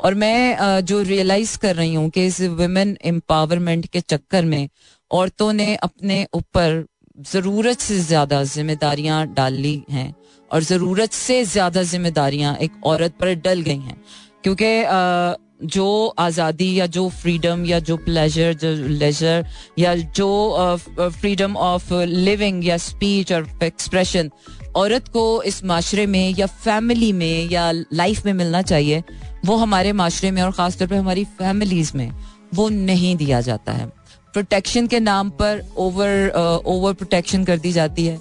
और 0.00 0.14
मैं 0.14 0.84
जो 0.84 1.00
रियलाइज़ 1.02 1.56
कर 1.58 1.74
रही 1.76 1.94
हूँ 1.94 2.08
कि 2.10 2.26
इस 2.26 2.40
वुमेन 2.40 2.96
एम्पावरमेंट 3.04 3.86
के 3.86 4.00
चक्कर 4.00 4.44
में 4.44 4.68
औरतों 5.10 5.52
ने 5.52 5.74
अपने 5.76 6.26
ऊपर 6.34 6.84
ज़रूरत 7.18 7.80
से 7.80 7.98
ज़्यादा 8.00 8.42
जिम्मेदारियाँ 8.44 9.26
डाल 9.34 9.54
ली 9.54 9.82
हैं 9.90 10.14
और 10.50 10.62
ज़रूरत 10.62 11.12
से 11.12 11.42
ज़्यादा 11.44 11.82
जिम्मेदारियाँ 11.82 12.56
एक 12.56 12.86
औरत 12.86 13.14
पर 13.20 13.34
डल 13.36 13.60
गई 13.60 13.78
हैं। 13.78 14.00
क्योंकि 14.44 15.38
जो 15.66 15.86
आज़ादी 16.18 16.72
या 16.78 16.86
जो 16.86 17.08
फ्रीडम 17.12 17.64
या 17.66 17.78
जो 17.88 17.96
प्लेजर 17.96 18.52
जो 18.54 18.72
लेजर 18.88 19.44
या 19.78 19.94
जो 20.16 20.76
फ्रीडम 20.98 21.56
ऑफ़ 21.56 21.92
लिविंग 21.94 22.64
या 22.66 22.76
स्पीच 22.78 23.32
और 23.32 23.48
एक्सप्रेशन 23.62 24.30
औरत 24.76 25.08
को 25.08 25.42
इस 25.42 25.64
माशरे 25.64 26.06
में 26.06 26.34
या 26.38 26.46
फैमिली 26.46 27.12
में 27.12 27.48
या 27.50 27.70
लाइफ 27.70 28.26
में 28.26 28.32
मिलना 28.32 28.62
चाहिए 28.62 29.02
वो 29.44 29.56
हमारे 29.56 29.92
माशरे 29.92 30.30
में 30.30 30.42
और 30.42 30.50
ख़ासतौर 30.52 30.88
पर 30.88 30.94
हमारी 30.94 31.24
फैमिलीज़ 31.38 31.96
में 31.96 32.10
वो 32.54 32.68
नहीं 32.68 33.16
दिया 33.16 33.40
जाता 33.40 33.72
है। 33.72 33.86
प्रोटेक्शन 34.32 34.86
के 34.86 35.00
नाम 35.00 35.30
पर 35.30 35.62
ओवर 35.76 36.62
ओवर 36.66 36.92
प्रोटेक्शन 36.92 37.44
कर 37.44 37.58
दी 37.58 37.72
जाती 37.72 38.06
है। 38.06 38.20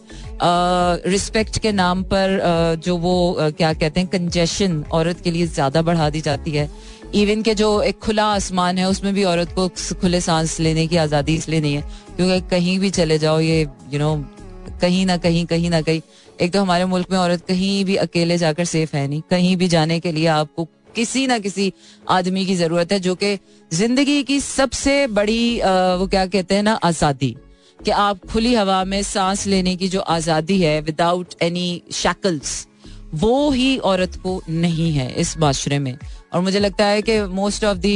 रिस्पेक्ट 1.07 1.53
uh, 1.53 1.59
के 1.59 1.71
नाम 1.71 2.03
पर 2.03 2.37
uh, 2.39 2.83
जो 2.85 2.97
वो 2.97 3.37
uh, 3.41 3.51
क्या 3.57 3.73
कहते 3.73 3.99
हैं 3.99 4.09
कंजेशन 4.09 4.83
औरत 4.91 5.21
के 5.23 5.31
लिए 5.31 5.47
ज़्यादा 5.47 5.81
बढ़ा 5.81 6.09
दी 6.09 6.21
जाती 6.21 6.51
है। 6.51 6.69
इवन 7.15 7.41
के 7.41 7.55
जो 7.55 7.81
एक 7.81 7.99
खुला 7.99 8.25
आसमान 8.25 8.77
है 8.77 8.87
उसमें 8.89 9.13
भी 9.13 9.23
औरत 9.23 9.53
को 9.55 9.67
खुले 10.01 10.21
सांस 10.21 10.59
लेने 10.59 10.87
की 10.87 10.97
आज़ादी 10.97 11.35
इसलिए 11.35 11.61
नहीं 11.61 11.73
है 11.75 11.81
क्योंकि 12.15 12.39
कहीं 12.49 12.77
भी 12.79 12.89
चले 12.89 13.17
जाओ 13.19 13.39
ये 13.39 13.61
यू 13.61 13.67
you 13.89 13.99
नो 13.99 14.15
know, 14.15 14.79
कहीं 14.81 15.05
ना 15.05 15.17
कहीं 15.17 15.45
कहीं 15.45 15.69
ना 15.69 15.81
कहीं 15.81 16.01
एक 16.41 16.51
तो 16.53 16.61
हमारे 16.61 16.85
मुल्क 16.85 17.11
में 17.11 17.17
औरत 17.19 17.45
कहीं 17.47 17.83
भी 17.85 17.95
अकेले 17.97 18.37
जाकर 18.37 18.65
सेफ़ 18.65 18.95
है 18.95 19.07
नहीं। 19.07 19.21
कहीं 19.29 19.55
भी 19.57 19.67
जाने 19.67 19.99
के 19.99 20.11
लिए 20.11 20.27
आपको 20.27 20.65
किसी 20.95 21.25
ना 21.27 21.37
किसी 21.39 21.71
आदमी 22.09 22.45
की 22.45 22.55
ज़रूरत 22.55 22.91
है 22.91 22.99
जो 22.99 23.15
कि 23.15 23.37
ज़िंदगी 23.71 24.23
की 24.23 24.39
सबसे 24.39 24.95
बड़ी 25.09 25.59
आ, 25.59 25.95
वो 25.95 26.07
क्या 26.07 26.25
कहते 26.25 26.55
हैं 26.55 26.63
ना 26.63 26.73
आज़ादी। 26.73 27.35
कि 27.79 27.91
आप 27.91 28.25
खुली 28.31 28.53
हवा 28.55 28.83
में 28.83 29.01
सांस 29.03 29.45
लेने 29.47 29.75
की 29.75 29.87
जो 29.87 29.99
आज़ादी 29.99 30.59
है 30.61 30.79
विदाउट 30.81 31.33
एनी 31.41 31.81
शैकल्स 31.93 32.67
वो 33.13 33.49
ही 33.51 33.77
औरत 33.79 34.15
को 34.15 34.41
नहीं 34.49 34.91
है 34.93 35.11
इस 35.13 35.37
माशरे 35.37 35.79
में। 35.79 35.97
और 36.31 36.41
मुझे 36.41 36.59
लगता 36.59 36.85
है 36.85 37.01
कि 37.01 37.21
मोस्ट 37.23 37.63
ऑफ़ 37.65 37.77
दी 37.77 37.95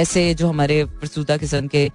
ऐसे 0.00 0.22
जो 0.34 0.48
हमारे 0.48 0.84
प्रसूता 0.84 1.36
किस्म 1.36 1.66
के 1.66 1.90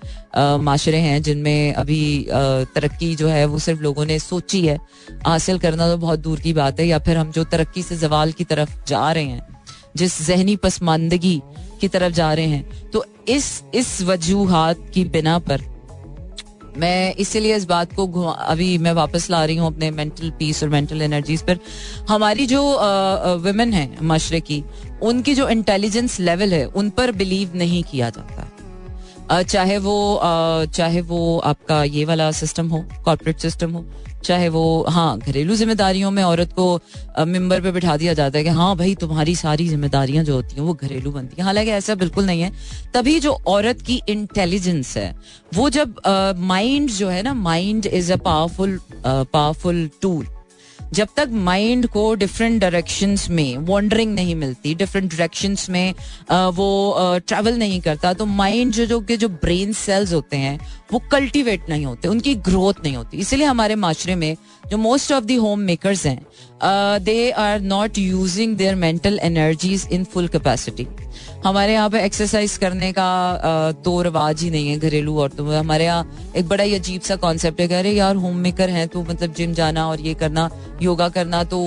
माशरे 0.62 0.98
हैं, 0.98 1.22
जिनमें 1.22 1.74
अभी 1.74 2.28
तरक्की 2.76 3.16
जो 3.16 3.28
है 3.28 3.46
वो 3.46 3.60
सिर्फ़ 3.60 3.82
लोगों 3.82 4.06
ने 4.06 4.20
सोची 4.20 4.66
है, 4.66 4.78
हासिल 5.28 5.60
करना 5.60 5.88
तो 5.90 5.98
बहुत 5.98 6.20
दूर 6.20 6.40
की 6.40 6.54
बात 6.54 6.80
है, 6.80 6.88
या 6.88 7.00
फिर 7.00 7.18
हम 7.18 7.32
जो 7.32 7.44
तरक्की 7.46 7.84
से 7.84 7.98
जवाल 7.98 8.32
की 8.32 8.44
तरफ़ 8.44 8.78
जा 8.88 9.12
रहे 9.12 9.24
हैं, 9.26 9.48
जिस 9.96 10.22
जहनी 10.28 10.56
पसमानदगी 10.58 11.42
की 11.82 11.88
तरफ़ 11.88 12.14
जा 12.14 12.34
रहे 12.34 12.46
हैं 12.48 12.90
तो 12.92 13.06
इस 13.30 13.64
इस 13.74 14.02
वजूहत 14.02 14.90
की 14.94 15.04
बिना 15.08 15.38
पर 15.40 15.62
मैं 16.78 17.16
इसीलिए 17.16 17.56
इस 17.56 17.66
बात 17.66 17.94
को 17.96 18.24
अभी 18.24 18.78
मैं 18.78 18.94
वापस 18.94 19.30
ला 19.30 19.44
रही 19.46 19.56
हूँ 19.56 19.68
अपने 19.68 19.92
मेंटल 19.92 20.30
पीस 20.30 20.64
और 20.64 20.70
मेंटल 20.70 21.02
एनर्जीज 21.02 21.42
पर। 21.42 21.60
हमारी 22.10 22.46
जो 22.46 22.64
वुमेन 23.44 23.74
है 23.74 23.90
माशरे 24.02 24.40
की, 24.40 24.64
उनकी 25.02 25.36
जो 25.36 25.50
इंटेलिजेंस 25.50 26.20
लेवल 26.20 26.54
है, 26.54 26.66
उन 26.66 26.90
पर 26.90 27.12
बिलीव 27.12 27.52
नहीं 27.56 27.84
किया 27.84 28.10
जाता। 28.10 28.51
चाहे 29.32 29.78
वो 29.78 30.20
चाहे 30.68 31.02
वो 31.02 31.38
आपका 31.46 31.84
ये 31.84 32.06
वाला 32.06 32.32
सिस्टम 32.34 32.68
हो 32.68 32.84
कॉर्पोरेट 33.06 33.38
सिस्टम 33.40 33.72
हो, 33.72 33.86
चाहे 34.24 34.50
वो 34.50 34.64
हाँ 34.90 35.18
घरेलू 35.20 35.56
जिम्मेदारियों 35.56 36.12
में 36.12 36.24
औरत 36.24 36.52
को 36.54 37.26
मेंबर 37.28 37.62
पे 37.62 37.72
बिठा 37.72 37.96
दिया 37.98 38.14
जाता 38.14 38.38
है 38.38 38.44
कि 38.44 38.50
हाँ 38.50 38.76
भाई 38.78 38.96
तुम्हारी 38.96 39.36
सारी 39.36 39.68
जिम्मेदारियाँ 39.70 40.24
जो 40.24 40.36
होती 40.36 40.56
हैं 40.56 40.64
वो 40.64 40.74
घरेलू 40.74 41.12
बनती 41.12 41.36
हैं। 41.38 41.46
हालाँकि 41.46 41.72
ऐसा 41.72 41.96
बिल्कुल 41.96 42.26
नहीं 42.26 42.42
है। 42.42 42.52
तभी 42.94 43.20
जो 43.20 43.32
औरत 43.48 43.82
की 43.82 44.02
इंटेलिजेंस 44.10 44.96
है, 44.98 45.16
वो 45.56 45.70
जब 45.70 45.96
माइंड 46.38 46.90
जो 46.90 47.10
है 47.10 47.24
ना 47.24 47.34
mind 47.34 47.86
is 47.86 48.14
a 48.14 48.18
powerful 48.18 48.80
powerful 49.06 49.90
tool 50.02 50.26
जब 50.94 51.08
तक 51.16 51.30
माइंड 51.32 51.88
को 51.88 52.14
डिफरेंट 52.16 52.62
डायरेक्शन 52.62 53.16
में 53.30 53.58
वॉन्डरिंग 53.58 54.14
नहीं 54.14 54.36
मिलती 54.36 54.74
डिफरेंट 54.76 55.10
डायरेक्शन 55.10 55.56
में 55.70 55.94
वो 56.32 56.96
ट्रेवल 57.28 57.58
नहीं 57.58 57.80
करता 57.82 58.14
तो 58.14 58.26
माइंड 58.26 58.74
जो 58.74 58.86
जो, 58.86 59.00
के 59.02 59.18
जो 59.18 59.30
ब्रेन 59.30 59.74
सेल्स 59.74 60.14
होते 60.14 60.38
हैं 60.38 60.60
वो 60.92 61.02
कल्टीवेट 61.12 61.70
नहीं 61.70 61.86
होते 61.86 62.08
उनकी 62.08 62.36
ग्रोथ 62.48 62.84
नहीं 62.84 62.96
होती। 62.96 63.18
इसीलिए 63.18 63.46
हमारे 63.48 63.76
माशरे 63.78 64.16
में 64.16 64.36
जो 64.70 64.78
most 64.78 65.12
of 65.12 65.24
the 65.24 65.36
home 65.36 65.60
makers 65.60 66.06
हैं 66.06 67.04
they 67.04 67.30
are 67.32 67.60
not 67.62 67.98
using 67.98 68.56
their 68.58 68.76
mental 68.76 69.20
energies 69.24 69.88
in 69.92 70.04
full 70.04 70.28
capacity 70.28 70.88
हमारे 71.46 71.74
यहाँ 71.74 71.90
पे 71.90 72.04
एक्सरसाइज 72.06 72.58
करने 72.58 72.92
का 72.94 73.72
तो 73.86 74.02
रवाज 74.02 74.42
ही 74.44 74.50
नहीं 74.50 74.70
है 74.70 74.78
घरेलू 74.80 75.18
औरतों 75.20 75.46
में। 75.46 75.58
हमारे 75.58 75.86
यहाँ 75.86 76.32
एक 76.36 76.48
बड़ा 76.48 76.64
ही 76.64 76.76
अजीब 76.76 77.02
सा 77.02 77.16
कॉन्सेप्ट 77.16 77.60
है 77.60 77.68
कह 77.68 77.80
रहे 77.82 77.94
यार 77.94 78.16
होम 78.16 78.36
मेकर 78.38 78.70
हैं 78.70 78.88
तो 78.88 79.02
मतलब 79.04 79.34
जिम 79.34 79.54
जाना 79.54 79.88
और 79.88 80.02
ये 80.02 80.14
करना 80.14 80.50
योगा 80.82 81.08
करना 81.10 81.44
तो 81.44 81.58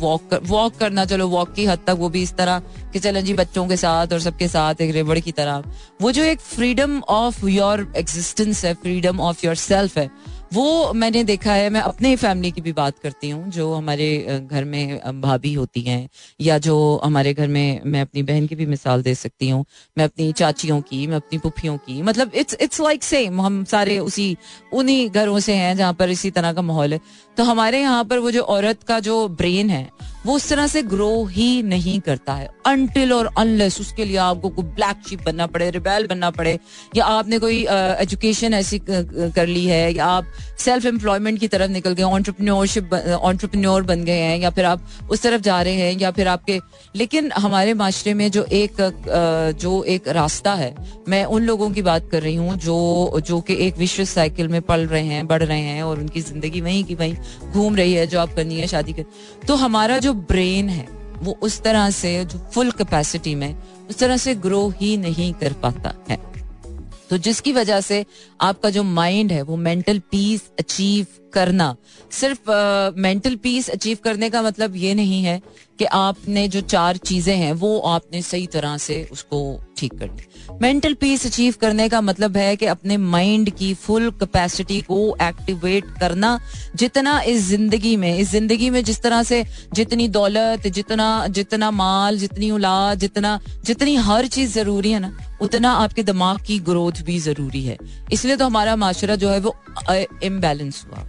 वॉक 0.00 0.28
कर, 0.30 0.40
वॉक 0.44 0.76
करना 0.76 1.04
चलो 1.04 1.28
वॉक 1.28 1.52
की 1.54 1.64
हद 1.66 1.78
तक 1.86 1.96
वो 1.98 2.08
भी 2.08 2.22
इस 2.22 2.34
तरह 2.36 2.62
कि 2.94 3.00
चलें 3.00 3.24
जी, 3.24 3.32
बच्चों 3.34 3.66
के 3.68 3.76
साथ 3.76 4.12
और 4.12 4.20
सबके 4.20 4.48
साथ 4.48 4.80
एक 4.80 4.94
रेबड़ 4.94 5.18
की 5.18 5.32
तरह। 5.32 5.62
वो 6.00 6.12
जो 6.12 6.24
एक 6.24 6.40
फ्रीडम 6.40 7.00
ऑफ़ 7.10 7.44
योर 7.46 7.92
एग्जिस्टेंस 7.96 8.64
है 8.64 8.74
फ्रीडम 8.76 9.20
ऑफ़ 9.20 9.44
योर 9.46 9.54
सेल्फ 9.56 9.98
है, 9.98 10.10
वो 10.52 10.92
मैंने 10.94 11.22
देखा 11.24 11.52
है। 11.52 11.70
मैं 11.70 11.80
अपने 11.82 12.14
फैमिली 12.16 12.50
की 12.50 12.60
भी 12.60 12.72
बात 12.72 12.98
करती 12.98 13.30
हूँ, 13.30 13.50
जो 13.50 13.72
हमारे 13.74 14.40
घर 14.42 14.64
में 14.64 15.20
भाभी 15.20 15.52
होती 15.54 15.80
हैं, 15.80 16.08
या 16.40 16.58
जो 16.58 16.76
हमारे 17.04 17.34
घर 17.34 17.48
में 17.48 17.80
मैं 17.84 18.00
अपनी 18.00 18.22
बहन 18.22 18.46
की 18.46 18.54
भी 18.54 18.66
मिसाल 18.66 19.02
दे 19.02 19.14
सकती 19.14 19.48
हूँ। 19.48 19.64
मैं 19.96 20.04
अपनी 20.04 20.30
चाचियों 20.34 20.80
की, 20.82 21.06
मैं 21.06 21.16
अपनी 21.16 21.38
पुफियों 21.38 21.76
की 21.78 22.00
मतलब 22.02 22.34
इट्स 22.34 22.56
इट्स 22.60 22.80
लाइक 22.80 23.02
सेम 23.04 23.40
हम 23.40 23.62
सारे 23.66 23.98
उसी, 23.98 24.36
उन्हीं 24.72 25.08
घरों 25.10 25.38
से 25.40 25.54
हैं 25.54 25.76
जहाँ 25.76 25.92
पर 25.94 26.10
इसी 26.10 26.30
तरह 26.30 26.52
का 26.52 26.62
माहौल 26.62 26.92
है। 26.92 27.00
तो 27.36 27.44
हमारे 27.44 27.80
यहाँ 27.80 28.04
पर 28.04 28.18
वो 28.18 28.30
जो 28.30 28.42
औरत 28.42 28.82
का 28.82 29.00
जो 29.00 29.26
ब्रेन 29.30 29.70
है 29.70 29.88
वो 30.26 30.36
उस 30.36 30.48
तरह 30.48 30.66
से 30.66 30.82
ग्रो 30.82 31.24
ही 31.24 31.62
नहीं 31.62 32.00
करता 32.00 32.34
है। 32.34 32.48
अनटिल 32.66 33.12
और 33.12 33.30
अनलेस 33.38 33.80
उसके 33.80 34.04
लिए 34.04 34.16
आपको 34.16 34.48
कोई 34.48 34.64
ब्लैक 34.64 35.08
शीप 35.08 35.22
बनना 35.22 35.46
पड़े 35.46 35.70
रिबेल 35.70 36.06
बनना 36.06 36.30
पड़े 36.30 36.58
या 36.96 37.04
आपने 37.04 37.38
कोई 37.38 37.66
एजुकेशन 37.70 38.48
uh, 38.48 38.54
ऐसी 38.54 38.80
कर 38.88 39.46
ली 39.46 39.66
है 39.66 39.94
या 39.94 40.06
आप 40.06 40.24
सेल्फ 40.58 40.86
एम्प्लॉयमेंट 40.86 41.40
की 41.40 41.48
तरफ़ 41.48 41.70
निकल 41.70 41.92
गए 41.92 42.02
ऑन्टरप्रन्योरशिप 42.02 42.94
ऑन्टरप्रन्योर 43.22 43.82
बन 43.82 44.04
गए 44.04 44.18
हैं 44.18 44.38
या 44.38 44.50
फिर 44.50 44.64
आप 44.64 44.88
उस 45.10 45.22
तरफ़ 45.22 45.42
जा 45.42 45.62
रहे 45.62 45.74
हैं 45.74 45.98
या 46.00 46.10
फिर 46.10 46.28
आपके 46.28 46.60
लेकिन 46.96 47.32
हमारे 47.32 47.74
माशरे 47.74 48.14
में 48.14 48.30
जो 48.30 48.44
एक 48.44 48.72
uh, 48.72 49.60
जो 49.60 49.82
एक 49.82 50.08
रास्ता 50.08 50.54
है 50.54 50.74
मैं 51.08 51.24
उन 51.24 51.42
लोगों 51.42 51.70
की 51.70 51.82
बात 51.82 52.08
कर 52.12 52.22
रही 52.22 52.34
हूँ 52.34 52.56
जो 52.56 53.20
जो 53.26 53.40
कि 53.40 53.56
एक 53.66 53.78
विश्व 53.78 54.04
साइकिल 54.04 54.48
में 54.48 54.62
पल 54.62 54.86
रहे 54.86 55.04
हैं 55.04 55.26
बढ़ 55.26 55.42
रहे 55.42 55.60
हैं 55.60 55.82
और 55.82 55.98
उनकी 55.98 56.20
ज़िंदगी 56.20 56.60
वहीं 56.60 56.84
की 56.84 56.94
वहीं 56.94 57.14
घूम 57.52 57.76
रही 57.76 57.92
है 57.92 58.06
जो 58.06 58.20
आप 58.20 58.34
करनी 58.34 58.60
है 58.60 58.66
शादी 58.66 58.92
कर 58.92 59.04
तो 59.48 59.54
हमारा 59.54 59.98
जो 59.98 60.13
ब्रेन 60.14 60.68
है, 60.68 60.86
वो 61.22 61.38
उस 61.42 61.62
तरह 61.62 61.90
से, 61.90 62.24
जो 62.24 62.38
फुल 62.52 62.70
कैपेसिटी 62.70 63.34
में, 63.34 63.56
उस 63.90 63.98
तरह 63.98 64.16
से 64.16 64.34
ग्रो 64.34 64.68
ही 64.80 64.96
नहीं 64.96 65.32
कर 65.34 65.52
पाता 65.52 65.94
है। 66.10 66.18
तो 67.10 67.18
जिसकी 67.18 67.52
वजह 67.52 67.80
से 67.80 68.04
आपका 68.40 68.70
जो 68.70 68.82
माइंड 68.82 69.32
है, 69.32 69.42
वो 69.42 69.56
मेंटल 69.56 69.98
पीस 69.98 70.50
अचीव 70.58 71.06
करना, 71.32 71.76
सिर्फ़ 72.10 72.40
मेंटल 72.98 73.36
पीस 73.36 73.68
अचीव 73.68 73.98
करने 74.04 74.30
का 74.30 74.42
मतलब 74.42 74.76
ये 74.76 74.94
नहीं 74.94 75.22
है 75.22 75.40
कि 75.78 75.84
आपने 75.84 76.46
जो 76.48 76.60
चार 76.62 76.96
चीज़ें 76.96 77.36
हैं, 77.36 77.52
वो 77.52 77.78
आपने 77.78 78.22
सही 78.22 78.46
तरह 78.46 78.76
से 78.78 79.02
उसको 79.12 79.60
ठीक 79.78 79.94
कर 79.94 80.06
ली। 80.06 80.56
मेंटल 80.62 80.94
पीस 80.94 81.26
अचीव 81.26 81.54
करने 81.60 81.88
का 81.88 82.00
मतलब 82.00 82.36
है 82.36 82.54
कि 82.56 82.66
अपने 82.66 82.96
माइंड 82.96 83.50
की 83.50 83.72
फुल 83.74 84.10
कैपेसिटी 84.10 84.80
को 84.80 84.98
एक्टिवेट 85.22 85.84
करना, 86.00 86.38
जितना 86.76 87.20
इस 87.20 87.42
ज़िंदगी 87.42 87.96
में, 87.96 88.16
इस 88.18 88.30
ज़िंदगी 88.30 88.70
में 88.70 88.82
जिस 88.84 89.02
तरह 89.02 89.22
से 89.22 89.44
जितनी 89.74 90.08
दौलत, 90.08 90.66
जितना 90.68 91.26
जितना 91.28 91.70
माल, 91.70 92.18
जितनी 92.18 92.50
औलाद, 92.50 92.98
जितना, 92.98 93.38
जितनी 93.64 93.96
हर 93.96 94.26
चीज़ 94.26 94.52
ज़रूरी 94.52 94.92
है 94.92 95.00
ना, 95.00 95.16
उतना 95.40 95.72
आपके 95.74 96.02
दिमाग 96.02 96.40
की 96.46 96.58
ग्रोथ 96.60 97.02
भी 97.02 97.18
ज़रूरी 97.18 97.64
है। 97.64 97.76
इसलिए 98.12 98.36
तो 98.36 98.46
हमारा 98.46 98.76
माशरा 98.76 99.16
जो 99.16 99.30
है 99.30 99.40
वो 99.40 99.56
इम्बेलेंस 99.90 100.84
हुआ 100.86 101.04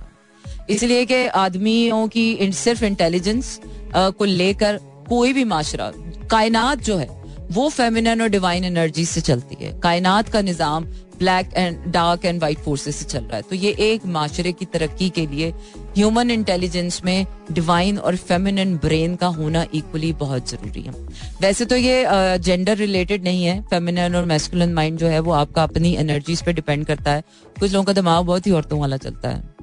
इसलिए 0.69 1.05
कि 1.05 1.25
आदमियों 1.37 2.07
की 2.07 2.51
सिर्फ़ 2.53 2.83
इंटेलिजेंस 2.85 3.59
को 3.95 4.25
लेकर 4.25 4.79
कोई 5.09 5.33
भी 5.33 5.43
माशरा, 5.45 5.91
कायनात 6.31 6.83
जो 6.83 6.97
है, 6.97 7.09
वो 7.51 7.69
फेमिनन 7.69 8.21
और 8.21 8.27
डिवाइन 8.29 8.63
एनर्जी 8.63 9.05
से 9.05 9.21
चलती 9.21 9.63
है। 9.63 9.79
कायनात 9.81 10.29
का 10.29 10.41
निज़ाम 10.41 10.85
black 11.19 11.49
and 11.55 11.77
dark 11.91 12.25
and 12.25 12.41
white 12.41 12.59
forces 12.59 12.95
से 12.95 13.05
चल 13.05 13.19
रहा 13.19 13.35
है। 13.35 13.41
तो 13.41 13.55
ये 13.55 13.71
एक 13.81 14.05
माशरे 14.07 14.51
की 14.51 14.65
तरक्की 14.65 15.09
के 15.09 15.25
लिए 15.27 15.49
ह्यूमन 15.97 16.31
इंटेलिजेंस 16.31 17.01
में 17.05 17.25
डिवाइन 17.51 17.97
और 17.99 18.15
फेमिनन 18.17 18.75
ब्रेन 18.77 19.15
का 19.15 19.27
होना 19.29 19.65
इक्वली 19.73 20.11
बहुत 20.15 20.49
ज़रूरी 20.49 20.81
है। 20.81 20.93
वैसे 21.41 21.65
तो 21.65 21.75
ये 21.75 22.03
जेंडर 22.39 22.77
रिलेटेड 22.77 23.23
नहीं 23.23 23.45
है। 23.45 23.61
फेमिनन 23.61 24.15
और 24.15 24.25
मैस्कुलन 24.25 24.73
माइंड 24.73 24.97
जो 24.99 25.07
है, 25.07 25.19
वो 25.19 25.31
आपका 25.33 25.63
अपनी 25.63 25.95
एनर्जीज 25.95 26.41
पे 26.41 26.53
डिपेंड 26.53 26.85
करता 26.85 27.11
है। 27.11 27.23
कुछ 27.59 27.71
लोगों 27.73 27.83
का 27.83 27.93
दिमाग 27.93 28.25
बहुत 28.25 28.47
ही 28.47 28.51
औरतों 28.51 28.79
वाला 28.79 28.97
चलता 28.97 29.29
है। 29.29 29.54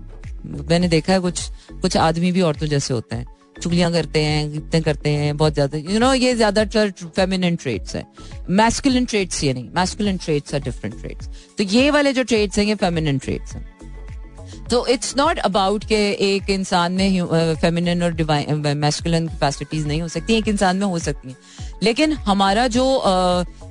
मैंने 0.44 0.88
देखा 0.88 1.12
है 1.12 1.20
कुछ 1.20 1.50
कुछ 1.82 1.96
आदमी 1.98 2.32
भी 2.32 2.40
औरतों 2.42 2.66
जैसे 2.68 2.94
होते 2.94 3.16
हैं। 3.16 3.26
चुगलियाँ 3.62 3.90
करते 3.92 4.20
हैं 4.20 4.54
इतने 4.54 4.80
करते 4.80 5.10
हैं, 5.10 5.36
बहुत 5.36 5.54
ज़्यादा 5.54 5.78
यू 5.80 5.98
नो 5.98 6.12
ये 6.14 6.34
ज़्यादातर 6.34 6.90
फेमिनिन 7.16 7.56
ट्रेड्स 7.56 7.96
है। 7.96 8.04
मैस्कुलिन 8.50 9.04
ट्रेड्स 9.04 9.42
ये 9.44 9.52
नहीं 9.54 9.68
masculine 9.74 10.16
traits 10.18 10.54
are 10.54 10.60
different 10.60 11.00
traits 11.00 11.28
तो 11.58 11.64
ये 11.66 11.90
वाले 11.90 12.12
जो 12.12 12.22
ट्रेड्स 12.24 12.58
हैं, 12.58 12.64
ये 12.66 12.74
फेमिनिन 12.76 13.18
ट्रेड्स 13.18 13.54
हैं। 13.54 13.70
तो 14.70 14.86
इट्स 14.86 15.16
नॉट 15.16 15.38
अबाउट 15.40 15.84
के 15.84 15.96
एक 16.26 16.50
इंसान 16.50 16.92
में 16.92 17.54
फेमिनिन 17.60 18.02
और 18.02 18.12
मैस्कुलिन 18.74 19.26
कैपेसिटीज 19.28 19.86
नहीं 19.86 20.00
हो 20.02 20.08
सकती, 20.08 20.34
एक 20.34 20.48
इंसान 20.48 20.76
में 20.76 20.86
हो 20.86 20.98
सकती 20.98 21.28
हैं। 21.28 21.36
लेकिन 21.82 22.12
हमारा 22.26 22.66
जो 22.68 23.02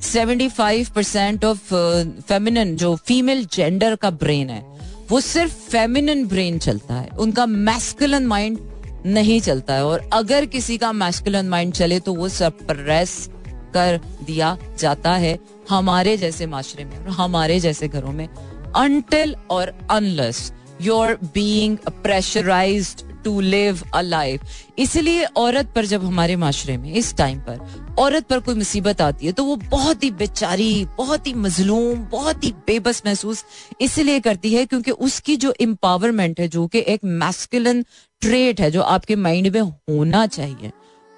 seventy 0.04 0.48
five 0.50 0.88
percent 0.96 1.46
of 1.46 1.74
feminine 2.22 2.76
जो 2.76 2.96
फीमेल 2.98 3.46
जेंडर 3.54 3.96
का 3.96 4.10
ब्रेन 4.12 4.50
है 4.50 4.64
वो 5.12 5.20
सिर्फ़ 5.20 5.54
फेमिनिन 5.54 6.28
ब्रेन 6.28 6.60
चलता 6.60 6.94
है। 6.94 7.10
उनका 7.20 7.46
मैस्कुलन 7.46 8.28
माइंड 8.28 8.60
नहीं 9.06 9.42
चलता 9.42 9.74
है। 9.74 9.86
और 9.86 10.10
अगर 10.14 10.46
किसी 10.46 10.78
का 10.78 10.92
मैस्कुलन 10.92 11.50
माइंड 11.50 11.74
चले 11.74 12.00
तो 12.00 12.14
वो 12.14 12.30
सप्रेस 12.30 13.30
कर 13.74 14.00
दिया 14.26 14.58
जाता 14.80 15.14
है 15.14 15.40
हमारे 15.70 16.18
जैसे 16.18 16.46
माशरे 16.46 16.86
में 16.86 16.98
और 16.98 17.10
हमारे 17.10 17.60
जैसे 17.60 17.88
घरों 17.88 18.12
में। 18.12 18.28
अनटिल 18.76 19.36
और 19.50 19.74
unless 19.92 20.54
your 20.82 21.20
being 21.34 21.78
pressurised 21.78 23.11
to 23.24 23.40
live 23.42 23.82
a 23.94 24.02
life 24.02 24.42
इसलिए 24.80 25.24
औरत 25.38 25.72
पर 25.76 25.86
जब 25.86 26.04
हमारे 26.06 26.36
माशरे 26.36 26.78
में, 26.78 26.94
इस 26.94 27.16
टाइम 27.18 27.40
पर, 27.40 27.60
औरत 28.00 28.26
पर 28.28 28.40
कोई 28.40 28.56
मुसीबत 28.56 29.02
आती 29.02 29.26
है 29.26 29.32
तो 29.32 29.44
वो 29.46 29.56
बहुत 29.56 30.04
ही 30.04 30.12
बेचारी, 30.14 30.86
बहुत 30.98 31.28
ही 31.28 31.34
मजलूम, 31.36 32.06
बहुत 32.12 32.44
ही 32.44 32.52
बेबस 32.68 33.02
महसूस 33.06 33.44
इसलिए 33.82 34.20
करती 34.20 34.54
है 34.54 34.66
क्योंकि 34.66 34.92
उसकी 34.92 35.36
जो 35.38 35.54
एम्पावरमेंट 35.62 36.40
है, 36.40 36.48
जो 36.48 36.68
कि 36.68 36.84
एक 36.88 37.00
मैस्कुलन 37.06 37.84
ट्रेट 38.22 38.62
है, 38.62 38.72
जो 38.72 38.82
आपके 38.84 39.16
माइंड 39.18 39.48
में 39.48 39.62
होना 39.62 40.26
चाहिए, 40.28 40.72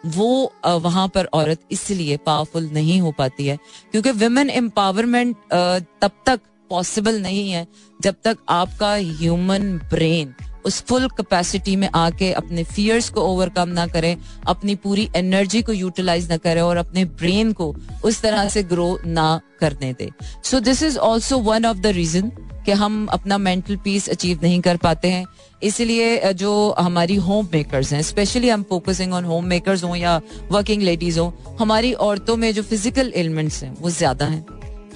वो 0.03 0.53
वहाँ 0.65 1.07
पर 1.07 1.25
औरत 1.33 1.59
इसलिए 1.71 2.17
पावरफुल 2.25 2.69
नहीं 2.73 2.99
हो 3.01 3.11
पाती 3.17 3.45
है 3.47 3.57
क्योंकि 3.91 4.11
वुमेन 4.23 4.49
एम्पावरमेंट 4.51 5.35
तब 5.53 6.11
तक 6.25 6.39
पॉसिबल 6.71 7.21
नहीं 7.21 7.49
है 7.51 7.65
जब 7.99 8.15
तक 8.23 8.37
आपका 8.49 8.93
ह्यूमन 8.93 9.77
ब्रेन 9.89 10.33
उस 10.65 10.81
फुल 10.85 11.07
कैपेसिटी 11.09 11.75
में 11.75 11.89
आके 11.95 12.31
अपने 12.33 12.63
फियर्स 12.65 13.09
को 13.09 13.21
ओवरकम 13.23 13.69
ना 13.69 13.87
करें, 13.87 14.15
अपनी 14.47 14.75
पूरी 14.75 15.09
एनर्जी 15.15 15.61
को 15.61 15.73
यूटिलाइज 15.73 16.29
ना 16.29 16.37
करें 16.37 16.61
और 16.61 16.77
अपने 16.77 17.05
ब्रेन 17.05 17.51
को 17.53 17.73
उस 18.03 18.21
तरह 18.21 18.47
से 18.49 18.63
ग्रो 18.63 18.97
ना 19.05 19.39
करने 19.59 19.93
दे। 19.93 20.09
So 20.43 20.59
this 20.61 20.83
is 20.83 20.97
also 20.99 21.39
one 21.41 21.65
of 21.65 21.77
the 21.77 21.87
reason 21.95 22.31
कि 22.65 22.71
हम 22.71 23.05
अपना 23.11 23.37
मेंटल 23.37 23.75
पीस 23.75 24.07
अचीव 24.09 24.39
नहीं 24.43 24.59
कर 24.61 24.77
पाते 24.77 25.07
हैं। 25.07 25.25
इसलिए 25.63 26.33
जो 26.33 26.53
हमारी 26.79 27.15
होम 27.17 27.47
मेकर्स 27.53 27.91
हैं 27.93 28.01
स्पेशली 28.01 28.49
हम 28.49 28.63
फोकसिंग 28.69 29.13
ऑन 29.13 29.25
होम 29.25 29.45
मेकर्स 29.45 29.83
हों 29.83 29.95
या 29.95 30.19
वर्किंग 30.51 30.81
लेडीज़ 30.81 31.19
हों, 31.19 31.31
हमारी 31.59 31.93
औरतों 32.01 32.35
में 32.37 32.53
जो 32.53 32.63
फ़िज़िकल 32.63 33.11
एलिमेंट्स 33.15 33.63
हैं, 33.63 33.75
वो 33.79 33.89
ज़्यादा 33.89 34.25
हैं। 34.25 34.45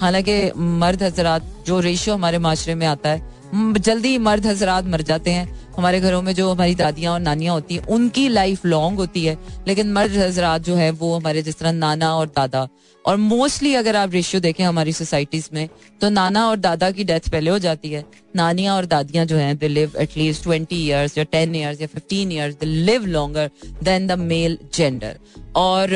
हालाँकि 0.00 0.50
मर्द 0.56 1.02
हजरात, 1.02 1.42
जो 1.66 1.78
रेशियो 1.80 2.14
हमारे 2.14 2.38
माशरे 2.38 2.74
में 2.74 2.86
आता 2.86 3.08
है 3.08 3.37
जल्दी 3.54 4.18
मर्द 4.18 4.46
हजरात 4.46 4.84
मर 4.84 5.02
जाते 5.02 5.30
हैं। 5.30 5.67
हमारे 5.78 6.00
घरों 6.00 6.22
में 6.22 6.32
जो 6.34 6.50
हमारी 6.50 6.74
दादियाँ 6.74 7.12
और 7.12 7.20
नानियाँ 7.20 7.54
होती 7.54 7.74
हैं, 7.74 7.86
उनकी 7.86 8.28
लाइफ 8.28 8.64
लॉन्ग 8.66 8.98
होती 8.98 9.24
है। 9.24 9.36
लेकिन 9.68 9.92
मर्द 9.92 10.16
हजरात 10.16 10.62
जो 10.62 10.74
है, 10.74 10.90
वो 10.92 11.14
हमारे 11.16 11.42
जिस 11.42 11.58
तरह 11.58 11.72
नाना 11.72 12.14
और 12.16 12.26
दादा। 12.36 12.66
और 13.04 13.16
मोस्टली 13.16 13.74
अगर 13.74 13.96
आप 13.96 14.12
रेशियो 14.12 14.40
देखें 14.40 14.64
हमारी 14.64 14.92
सोसाइटीज 14.92 15.48
में 15.54 15.68
तो 16.00 16.08
नाना 16.10 16.48
और 16.48 16.56
दादा 16.58 16.90
की 16.90 17.04
डेथ 17.04 17.28
पहले 17.30 17.50
हो 17.50 17.58
जाती 17.58 17.90
है। 17.90 18.04
नानियाँ 18.36 18.74
और 18.76 18.86
दादियाँ 18.86 19.24
जो 19.26 19.36
हैं 19.36 19.56
they 19.58 19.68
live 19.68 19.92
at least 19.98 20.42
twenty 20.42 20.76
years 20.78 21.16
या 21.18 21.24
टेन 21.24 21.54
ईयर्स 21.54 21.80
या 21.80 21.86
fifteen 21.86 22.32
years 22.32 22.54
they 22.54 22.66
live 22.66 23.06
longer 23.06 23.50
than 23.82 24.06
the 24.06 24.12
male 24.12 24.58
gender 24.74 25.16
और 25.56 25.88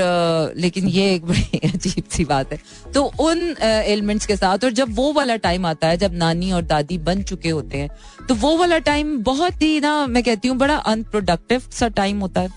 लेकिन 0.56 0.88
ये 0.88 1.12
एक 1.14 1.24
बड़ी 1.24 1.58
अजीब 1.64 2.04
सी 2.12 2.24
बात 2.24 2.52
है। 2.52 2.58
तो 2.94 3.02
उन 3.20 3.54
एलिमेंट्स 3.60 4.26
के 4.26 4.36
साथ, 4.36 4.64
और 4.64 4.72
जब 4.72 4.94
वो 4.94 5.12
वाला 5.12 5.36
टाइम 5.38 5.66
आता 5.66 5.88
है, 5.88 5.96
जब 5.96 6.14
नानी 6.14 6.50
और 6.52 6.62
दादी 6.64 6.98
बन 7.00 7.22
चुके 7.22 7.48
होते 7.50 7.78
हैं 7.78 7.88
तो 8.28 8.34
वो 8.36 8.56
वाला 8.56 8.78
टाइम 8.80 9.16
बहुत 9.22 9.62
ही 9.62 9.71
ना, 9.80 10.06
मैं 10.06 10.22
कहती 10.22 10.48
हूँ, 10.48 10.56
बड़ा 10.58 10.76
अनप्रोडक्टिव 10.76 11.62
सा 11.72 11.88
टाइम 11.90 12.20
होता 12.20 12.40
है 12.40 12.48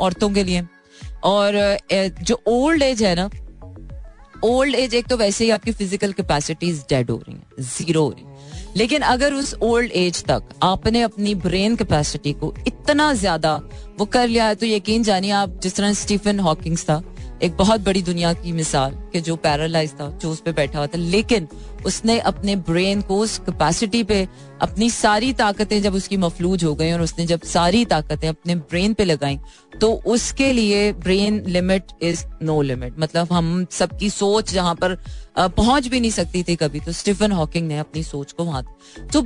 औरतों 0.00 0.30
के 0.30 0.44
लिए। 0.44 0.66
और 1.24 1.78
जो 2.20 2.42
ओल्ड 2.48 2.82
एज 2.82 3.02
है 3.02 3.14
ना 3.14 3.28
ओल्ड 4.44 4.74
एज 4.74 4.94
एक 4.94 5.06
तो 5.08 5.16
वैसे 5.16 5.44
ही 5.44 5.50
आपकी 5.50 5.72
फ़िज़िकल 5.72 6.12
कैपेसिटीज 6.12 6.84
डेड 6.88 7.10
हो 7.10 7.16
रही 7.18 7.34
हैं 7.34 7.62
ज़ीरो 7.64 8.02
हो 8.02 8.10
रही 8.10 8.32
लेकिन 8.76 9.02
अगर 9.02 9.34
उस 9.34 9.54
ओल्ड 9.62 9.92
एज 9.94 10.22
तक 10.24 10.48
आपने 10.62 11.02
अपनी 11.02 11.34
ब्रेन 11.36 11.76
कैपेसिटी 11.76 12.32
को 12.32 12.52
इतना 12.66 13.12
ज़्यादा 13.14 13.54
वो 13.98 14.04
कर 14.06 14.28
लिया 14.28 14.46
है 14.46 14.54
तो 14.54 14.66
यकीन 14.66 15.02
जानिए 15.02 15.30
आप 15.32 15.58
जिस 15.62 15.76
तरह 15.76 15.92
स्टीफन 15.94 16.40
हॉकिंग्स 16.40 16.84
था, 16.84 17.02
एक 17.42 17.56
बहुत 17.56 17.80
बड़ी 17.80 18.02
दुनिया 18.02 18.32
की 18.32 18.52
मिसाल, 18.52 18.92
कि 19.12 19.20
जो 19.20 19.36
पैरालाइज 19.36 19.92
था, 19.92 20.08
जो 20.12 20.30
उस 20.30 20.40
पर 20.40 20.52
बैठा 20.52 20.78
हुआ 20.78 20.86
था। 20.86 20.98
लेकिन 20.98 21.48
उसने 21.86 22.18
अपने 22.20 22.56
ब्रेन 22.68 23.00
को 23.00 23.18
उस 23.18 23.38
कैपेसिटी 23.38 24.02
पे 24.04 24.26
अपनी 24.62 24.88
सारी 24.90 25.32
ताकतें 25.32 25.80
जब 25.82 25.94
उसकी 25.94 26.16
मफलूज 26.16 26.64
हो 26.64 26.74
गई 26.74 26.92
और 26.92 27.00
उसने 27.00 27.26
जब 27.26 27.42
सारी 27.44 27.84
ताकतें 27.84 28.28
अपने 28.28 28.54
ब्रेन 28.54 28.94
पे 28.94 29.04
लगाई 29.04 29.38
तो 29.80 29.92
उसके 30.06 30.52
लिए 30.52 30.92
brain 30.92 31.42
limit 31.46 31.92
is 32.02 32.24
no 32.42 32.60
limit 32.62 32.98
मतलब 32.98 33.32
हम 33.32 33.66
सबकी 33.70 34.10
सोच 34.10 34.52
जहाँ 34.52 34.74
पर 34.74 34.96
पहुँच 35.38 35.88
भी 35.88 36.00
नहीं 36.00 36.10
सकती 36.10 36.42
थी 36.42 36.56
कभी 36.56 36.80
तो 36.80 36.92
स्टीफन 36.92 37.32
हॉकिंग 37.32 37.68
ने 37.68 37.78
अपनी 37.78 38.02
सोच 38.02 38.32
को 38.32 38.44
वहाँ 38.44 38.64
तो 39.12 39.22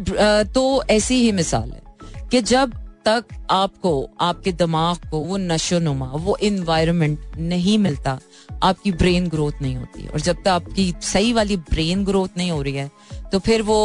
तो 0.55 0.83
ऐसी 0.91 1.23
ही 1.23 1.33
मिसाल 1.33 1.71
है 1.71 1.83
कि 2.31 2.41
जब 2.43 2.73
तक 3.09 3.25
आपको, 3.51 4.11
आपके 4.21 4.53
दिमाग 4.55 5.09
को 5.11 5.19
वो 5.21 5.37
नशो 5.39 5.79
नुमा 5.81 6.07
वो 6.17 6.37
इन्वायरमेंट 6.43 7.37
नहीं 7.39 7.79
मिलता। 7.79 8.19
आपकी 8.63 8.93
ब्रेन 8.95 9.29
ग्रोथ 9.29 9.63
नहीं 9.63 9.77
होती। 9.77 10.07
और 10.07 10.21
जब 10.21 10.37
तक 10.37 10.49
आपकी 10.51 10.93
सही 11.03 11.33
वाली 11.33 11.57
ब्रेन 11.69 12.05
ग्रोथ 12.05 12.37
नहीं 12.37 12.51
हो 12.51 12.63
रही 12.63 12.75
है 12.75 12.91
तो 13.33 13.39
फिर 13.39 13.63
वो 13.63 13.79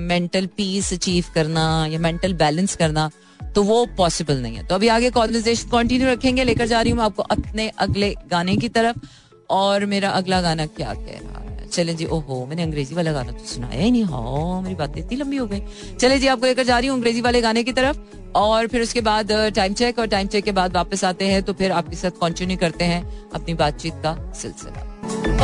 मेंटल 0.00 0.46
पीस 0.56 0.92
अचीव 0.92 1.24
करना 1.34 1.64
या 1.86 1.98
मेंटल 1.98 2.34
बैलेंस 2.34 2.76
करना 2.76 3.10
तो 3.54 3.62
वो 3.62 3.84
पॉसिबल 3.96 4.36
नहीं 4.36 4.56
है। 4.56 4.66
तो 4.66 4.74
अभी 4.74 4.88
आगे 4.88 5.10
कॉन्वर्जेशन 5.10 5.68
कंटिन्यू 5.68 6.08
रखेंगे। 6.08 6.44
लेकर 6.44 6.66
जा 6.66 6.80
रही 6.80 6.92
हूँ 6.92 7.02
आपको 7.02 7.22
अपने 7.24 7.68
अगले 7.78 8.14
गाने 8.30 8.56
की 8.56 8.68
तरफ़। 8.70 8.98
और 9.50 9.84
मेरा 9.86 10.10
अगला 10.12 10.40
गाना 10.42 10.66
क्या 10.68 10.94
कह 10.94 11.18
रहा 11.18 11.40
है? 11.40 11.45
चले 11.66 11.94
जी, 11.94 12.04
ओहो, 12.06 12.44
मैंने 12.46 12.62
अंग्रेज़ी 12.62 12.94
वाला 12.94 13.12
गाना 13.12 13.32
तो 13.32 13.44
सुनाया 13.46 13.80
ही 13.80 13.90
नहीं। 13.90 14.04
हाँ 14.04 14.62
मेरी 14.62 14.74
बात 14.74 14.98
इतनी 14.98 15.16
लंबी 15.16 15.36
हो 15.36 15.46
गई। 15.46 15.62
चले 16.00 16.18
जी, 16.18 16.26
आपको 16.26 16.46
लेकर 16.46 16.64
जा 16.64 16.78
रही 16.78 16.88
हूँ 16.88 16.96
अंग्रेज़ी 16.96 17.20
वाले 17.20 17.40
गाने 17.40 17.62
की 17.62 17.72
तरफ़। 17.72 17.98
और 18.36 18.66
फिर 18.66 18.82
उसके 18.82 19.00
बाद 19.00 19.30
टाइम 19.56 19.74
चेक 19.74 19.98
और 19.98 20.06
टाइम 20.06 20.26
चेक 20.28 20.44
के 20.44 20.52
बाद 20.52 20.74
वापस 20.74 21.04
आते 21.04 21.26
हैं 21.26 21.42
तो 21.42 21.52
फिर 21.52 21.72
आपके 21.72 21.96
साथ 21.96 22.18
कंटिन्यू 22.20 22.56
करते 22.56 22.84
हैं 22.84 23.02
अपनी 23.34 23.54
बातचीत 23.54 23.94
का 23.96 24.14
सिलसिला। 24.32 24.82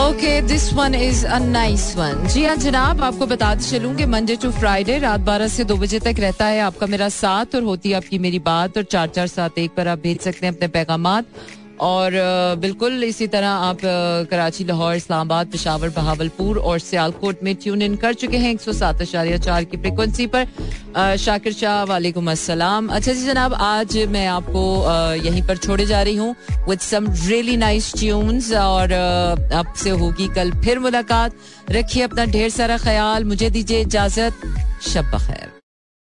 Okay 0.00 0.40
this 0.42 0.72
one 0.72 0.94
is 0.94 1.24
a 1.26 1.38
nice 1.38 1.94
one 1.96 2.26
जी 2.28 2.44
हाँ 2.44 2.56
जनाब, 2.56 3.02
आपको 3.02 3.26
बताते 3.26 3.62
चलूँ 3.62 3.94
कि 3.96 4.06
मंडे 4.06 4.36
टू 4.36 4.50
फ्राइडे 4.50 4.98
रात 4.98 5.20
बारह 5.20 5.48
से 5.48 5.64
दो 5.64 5.76
बजे 5.76 6.00
तक 6.00 6.20
रहता 6.20 6.46
है 6.46 6.60
आपका 6.60 6.86
मेरा 6.86 7.08
साथ, 7.10 7.54
और 7.54 7.62
होती 7.62 7.90
है 7.90 7.96
आपकी 7.96 8.18
मेरी 8.18 8.38
बात, 8.40 8.76
और 8.76 8.84
चार 8.84 9.08
चार 9.08 9.26
सात 9.28 9.58
एक 9.58 9.74
पर 9.76 9.88
आप 9.88 9.98
भेज 9.98 10.20
सकते 10.20 10.46
हैं 10.46 10.54
अपने 10.54 10.68
पैगाम 10.68 11.06
और 11.80 12.12
बिल्कुल 12.60 13.04
इसी 13.04 13.26
तरह 13.26 13.48
आप 13.48 13.78
कराची, 14.30 14.64
लाहौर, 14.64 14.94
इस्लामाबाद, 14.96 15.46
पिशावर, 15.52 15.88
बहावलपुर 15.90 16.58
और 16.58 16.78
सियालकोट 16.80 17.42
में 17.42 17.54
ट्यून 17.54 17.82
इन 17.82 17.96
कर 17.96 18.14
चुके 18.14 18.36
हैं 18.38 18.50
एक 18.50 18.60
सौ 18.60 18.72
सात 18.72 19.00
अशारिया 19.02 19.36
चार 19.38 19.64
की 19.64 19.76
फ्रिक्वेंसी 19.76 20.26
पर। 20.26 21.16
शाकिर 21.18 21.52
शाह, 21.52 21.82
वालेकुम 21.84 22.30
अस्सलाम। 22.30 22.88
अच्छा 22.88 23.12
जी 23.12 23.24
जनाब, 23.24 23.54
आज 23.54 23.96
मैं 24.08 24.26
आपको 24.28 24.64
यहीं 25.24 25.42
पर 25.46 25.56
छोड़े 25.58 25.86
जा 25.86 26.02
रही 26.02 26.16
हूँ 26.16 26.34
with 26.68 26.78
some 26.80 27.06
really 27.24 27.56
nice 27.56 27.92
tunes 27.94 28.52
और 28.54 28.92
आपसे 29.54 29.90
होगी 29.92 30.28
कल 30.34 30.50
फिर 30.60 30.78
मुलाकात। 30.78 31.36
रखिए 31.70 32.02
अपना 32.02 32.24
ढेर 32.26 32.50
सारा 32.50 32.78
ख्याल। 32.78 33.24
मुझे 33.24 33.50
दीजिए 33.50 33.80
इजाज़त। 33.80 34.32
शब 34.84 35.10
बखैर। 35.14 35.61